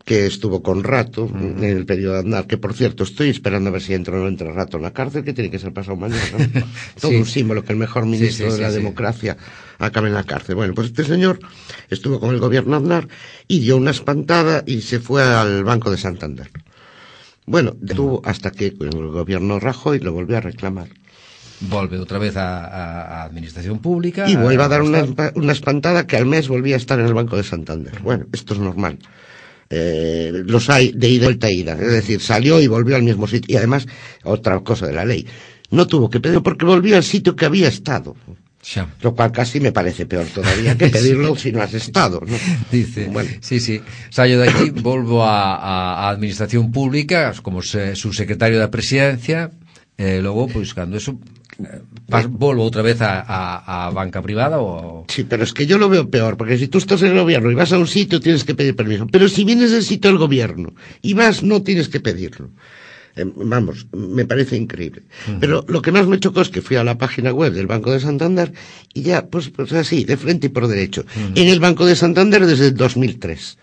que 0.07 0.25
estuvo 0.25 0.63
con 0.63 0.85
Rato 0.85 1.25
uh 1.25 1.29
-huh. 1.29 1.57
en 1.57 1.63
el 1.65 1.85
periodo 1.85 2.13
de 2.13 2.19
andar, 2.19 2.47
que 2.47 2.57
por 2.57 2.73
cierto 2.73 3.03
estoy 3.03 3.27
esperando 3.27 3.67
a 3.67 3.73
ver 3.73 3.81
si 3.81 3.93
entra 3.93 4.15
o 4.15 4.19
no 4.19 4.29
entra 4.29 4.53
Rato 4.53 4.77
en 4.77 4.83
la 4.83 4.93
cárcel, 4.93 5.25
que 5.25 5.33
tiene 5.33 5.51
que 5.51 5.59
ser 5.59 5.73
pasado 5.73 5.97
mañana. 5.97 6.23
¿no? 6.31 6.63
Todo 7.01 7.11
sí. 7.11 7.17
un 7.17 7.25
símbolo 7.25 7.65
que 7.65 7.73
el 7.73 7.77
mejor 7.77 8.05
ministro 8.05 8.45
sí, 8.45 8.51
sí, 8.51 8.57
de 8.57 8.63
la 8.63 8.71
democracia 8.71 9.35
acabe 9.77 10.07
en 10.07 10.13
la 10.13 10.23
cárcel. 10.23 10.55
Bueno, 10.55 10.73
pues 10.73 10.87
este 10.87 11.03
señor 11.03 11.39
estuvo 11.89 12.21
con 12.21 12.33
el 12.33 12.39
gobierno 12.39 12.77
Aznar 12.77 13.09
y 13.49 13.59
dio 13.59 13.75
una 13.75 13.91
espantada 13.91 14.63
y 14.65 14.79
se 14.79 15.01
fue 15.01 15.23
al 15.23 15.65
Banco 15.65 15.91
de 15.91 15.97
Santander. 15.97 16.49
Bueno, 17.45 17.75
detuvo 17.77 18.21
hasta 18.23 18.51
que 18.51 18.67
el 18.79 19.11
gobierno 19.11 19.59
Rajoy 19.59 19.99
lo 19.99 20.13
volvió 20.13 20.37
a 20.37 20.41
reclamar 20.41 20.87
volve 21.59 21.97
outra 21.97 22.19
vez 22.19 22.37
a, 22.37 23.23
Administración 23.23 23.79
Pública 23.79 24.29
y 24.29 24.35
vuelve 24.37 24.61
a, 24.61 24.67
a 24.67 24.69
dar 24.69 24.83
una, 24.83 25.03
una 25.33 25.51
espantada 25.51 26.05
que 26.05 26.15
al 26.15 26.27
mes 26.27 26.47
volvía 26.47 26.75
a 26.75 26.77
estar 26.77 26.99
en 26.99 27.07
el 27.07 27.15
Banco 27.15 27.35
de 27.35 27.43
Santander. 27.43 27.99
Bueno, 28.03 28.27
esto 28.31 28.53
es 28.53 28.59
normal 28.59 28.99
eh, 29.69 30.31
los 30.33 30.69
hay 30.69 30.91
de 30.91 31.09
ida 31.09 31.23
y 31.23 31.25
vuelta 31.25 31.51
ida. 31.51 31.73
Es 31.73 31.91
decir, 31.91 32.21
salió 32.21 32.61
y 32.61 32.67
volvió 32.67 32.95
al 32.95 33.03
mismo 33.03 33.27
sitio. 33.27 33.53
Y 33.53 33.57
además, 33.57 33.87
otra 34.23 34.59
cosa 34.61 34.87
de 34.87 34.93
la 34.93 35.05
ley, 35.05 35.25
no 35.71 35.87
tuvo 35.87 36.09
que 36.09 36.19
pedir 36.19 36.41
porque 36.41 36.65
volvió 36.65 36.95
al 36.95 37.03
sitio 37.03 37.35
que 37.35 37.45
había 37.45 37.67
estado. 37.67 38.15
Lo 39.01 39.15
cual 39.15 39.31
casi 39.31 39.59
me 39.59 39.71
parece 39.71 40.05
peor 40.05 40.25
todavía 40.25 40.77
que 40.77 40.87
pedirlo 40.89 41.35
sí. 41.35 41.43
si 41.43 41.51
no 41.51 41.61
has 41.61 41.73
estado, 41.73 42.21
¿no? 42.25 42.35
Dice, 42.71 43.05
bueno. 43.05 43.29
sí, 43.39 43.59
sí. 43.59 43.81
Sallo 44.09 44.39
de 44.39 44.49
aquí, 44.49 44.69
volvo 44.71 45.23
a, 45.23 45.55
a, 45.55 46.09
Administración 46.09 46.71
Pública 46.71 47.33
como 47.41 47.61
se, 47.61 47.95
subsecretario 47.95 48.59
da 48.59 48.69
Presidencia, 48.69 49.51
eh, 49.97 50.19
logo, 50.21 50.47
pois, 50.47 50.73
cando 50.73 50.97
eso 50.97 51.17
Vas, 52.07 52.27
volvo 52.29 52.63
outra 52.63 52.83
vez 52.85 53.01
a, 53.01 53.19
a, 53.19 53.87
a 53.87 53.89
banca 53.89 54.21
privada 54.21 54.59
o... 54.61 55.05
Sí, 55.09 55.23
pero 55.23 55.43
es 55.43 55.53
que 55.53 55.65
yo 55.65 55.77
lo 55.77 55.89
veo 55.89 56.09
peor, 56.09 56.37
porque 56.37 56.57
si 56.57 56.67
tú 56.67 56.77
estás 56.77 57.01
en 57.01 57.11
el 57.11 57.19
gobierno 57.19 57.49
y 57.51 57.55
vas 57.55 57.73
a 57.73 57.79
un 57.79 57.87
sitio 57.87 58.19
tienes 58.19 58.43
que 58.43 58.53
pedir 58.53 58.75
permiso, 58.75 59.07
pero 59.07 59.27
si 59.27 59.43
vienes 59.43 59.71
del 59.71 59.83
sitio 59.83 60.11
del 60.11 60.19
gobierno 60.19 60.73
y 61.01 61.13
vas 61.15 61.41
no 61.43 61.63
tienes 61.63 61.89
que 61.89 61.99
pedirlo. 61.99 62.49
Eh, 63.15 63.25
vamos, 63.35 63.87
me 63.91 64.25
parece 64.25 64.55
increíble. 64.55 65.01
Uh 65.27 65.31
-huh. 65.31 65.37
Pero 65.39 65.65
lo 65.67 65.81
que 65.81 65.91
más 65.91 66.05
me 66.05 66.19
chocó 66.19 66.41
es 66.41 66.49
que 66.49 66.61
fui 66.61 66.77
a 66.77 66.83
la 66.83 66.99
página 66.99 67.33
web 67.33 67.51
del 67.51 67.65
Banco 67.65 67.91
de 67.91 67.99
Santander 67.99 68.53
y 68.93 69.01
ya, 69.01 69.25
pues, 69.25 69.49
pues 69.49 69.73
así, 69.73 70.03
de 70.05 70.17
frente 70.17 70.47
y 70.47 70.49
por 70.51 70.67
derecho. 70.67 71.01
Uh 71.01 71.19
-huh. 71.33 71.41
En 71.41 71.47
el 71.47 71.59
Banco 71.59 71.85
de 71.87 71.95
Santander 71.95 72.45
desde 72.45 72.67
el 72.67 72.75
2003. 72.75 73.57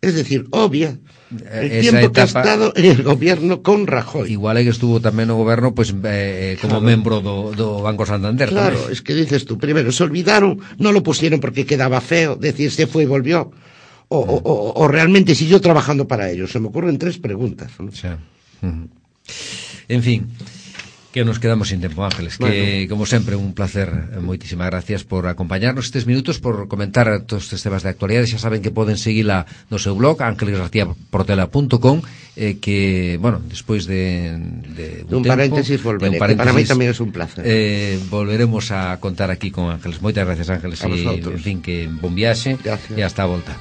Es 0.00 0.14
decir, 0.14 0.46
obvia 0.50 0.98
el 1.30 1.72
Esa 1.72 1.80
tiempo 1.80 2.06
etapa, 2.06 2.12
que 2.12 2.20
ha 2.20 2.24
estado 2.24 2.72
en 2.76 2.84
el 2.84 3.02
gobierno 3.02 3.62
con 3.62 3.86
Rajoy. 3.86 4.30
Igual 4.30 4.62
que 4.62 4.70
estuvo 4.70 5.00
tamén 5.00 5.26
no 5.26 5.40
goberno 5.40 5.74
pues, 5.74 5.90
eh, 6.04 6.54
como 6.60 6.78
claro. 6.78 6.86
membro 6.86 7.14
do, 7.24 7.50
do 7.56 7.82
Banco 7.82 8.06
Santander. 8.06 8.52
Claro, 8.52 8.78
tamén. 8.78 8.92
es 8.92 9.00
que 9.02 9.16
dices 9.16 9.48
tú, 9.48 9.58
primero, 9.58 9.90
se 9.90 10.04
olvidaron, 10.04 10.60
no 10.78 10.92
lo 10.92 11.02
pusieron 11.02 11.40
porque 11.40 11.66
quedaba 11.66 11.98
feo, 12.04 12.36
decir 12.36 12.70
se 12.70 12.86
fue 12.86 13.04
y 13.04 13.10
volvió. 13.10 13.50
O, 14.08 14.18
o, 14.22 14.36
o, 14.38 14.54
o 14.78 14.82
realmente 14.86 15.34
siguió 15.34 15.60
trabajando 15.60 16.06
para 16.06 16.30
ellos. 16.30 16.52
Se 16.52 16.60
me 16.60 16.68
ocurren 16.68 16.94
tres 16.96 17.18
preguntas. 17.18 17.72
¿no? 17.80 17.90
Sí. 17.90 18.06
En 19.88 20.02
fin, 20.02 20.30
que 21.16 21.24
nos 21.24 21.38
quedamos 21.38 21.68
sin 21.68 21.80
tempo, 21.80 22.04
Ángeles, 22.04 22.36
bueno. 22.36 22.52
que 22.52 22.86
como 22.90 23.06
sempre 23.06 23.36
un 23.36 23.54
placer, 23.56 23.88
moitísimas 24.20 24.68
gracias 24.68 25.00
por 25.00 25.24
acompañarnos 25.32 25.88
estes 25.88 26.04
minutos, 26.04 26.44
por 26.44 26.68
comentar 26.68 27.08
todos 27.24 27.48
estes 27.48 27.64
temas 27.64 27.80
de 27.80 27.88
actualidade, 27.88 28.28
xa 28.28 28.36
saben 28.36 28.60
que 28.60 28.68
poden 28.68 29.00
seguila 29.00 29.48
no 29.72 29.80
seu 29.80 29.96
blog, 29.96 30.20
ángelesgarciaportela.com 30.20 32.04
eh, 32.36 32.60
que, 32.60 33.16
bueno, 33.16 33.40
despois 33.48 33.88
de, 33.88 34.36
de 34.76 35.08
un, 35.08 35.24
un 35.24 35.24
paréntesis 35.24 35.80
volveré, 35.80 36.12
un 36.12 36.20
paréntesis, 36.20 36.36
que 36.36 36.52
para 36.52 36.52
mí 36.52 36.68
tamén 36.68 36.92
é 36.92 36.96
un 37.00 37.08
placer. 37.08 37.40
Eh, 37.48 37.96
volveremos 38.12 38.68
a 38.76 39.00
contar 39.00 39.32
aquí 39.32 39.48
con 39.48 39.72
Ángeles. 39.72 40.04
Moitas 40.04 40.28
gracias, 40.28 40.52
Ángeles, 40.52 40.84
e, 40.84 41.16
en 41.16 41.40
fin, 41.40 41.64
que 41.64 41.88
bon 41.88 42.12
viaxe 42.12 42.60
e 42.92 43.00
hasta 43.00 43.24
a 43.24 43.28
volta. 43.32 43.56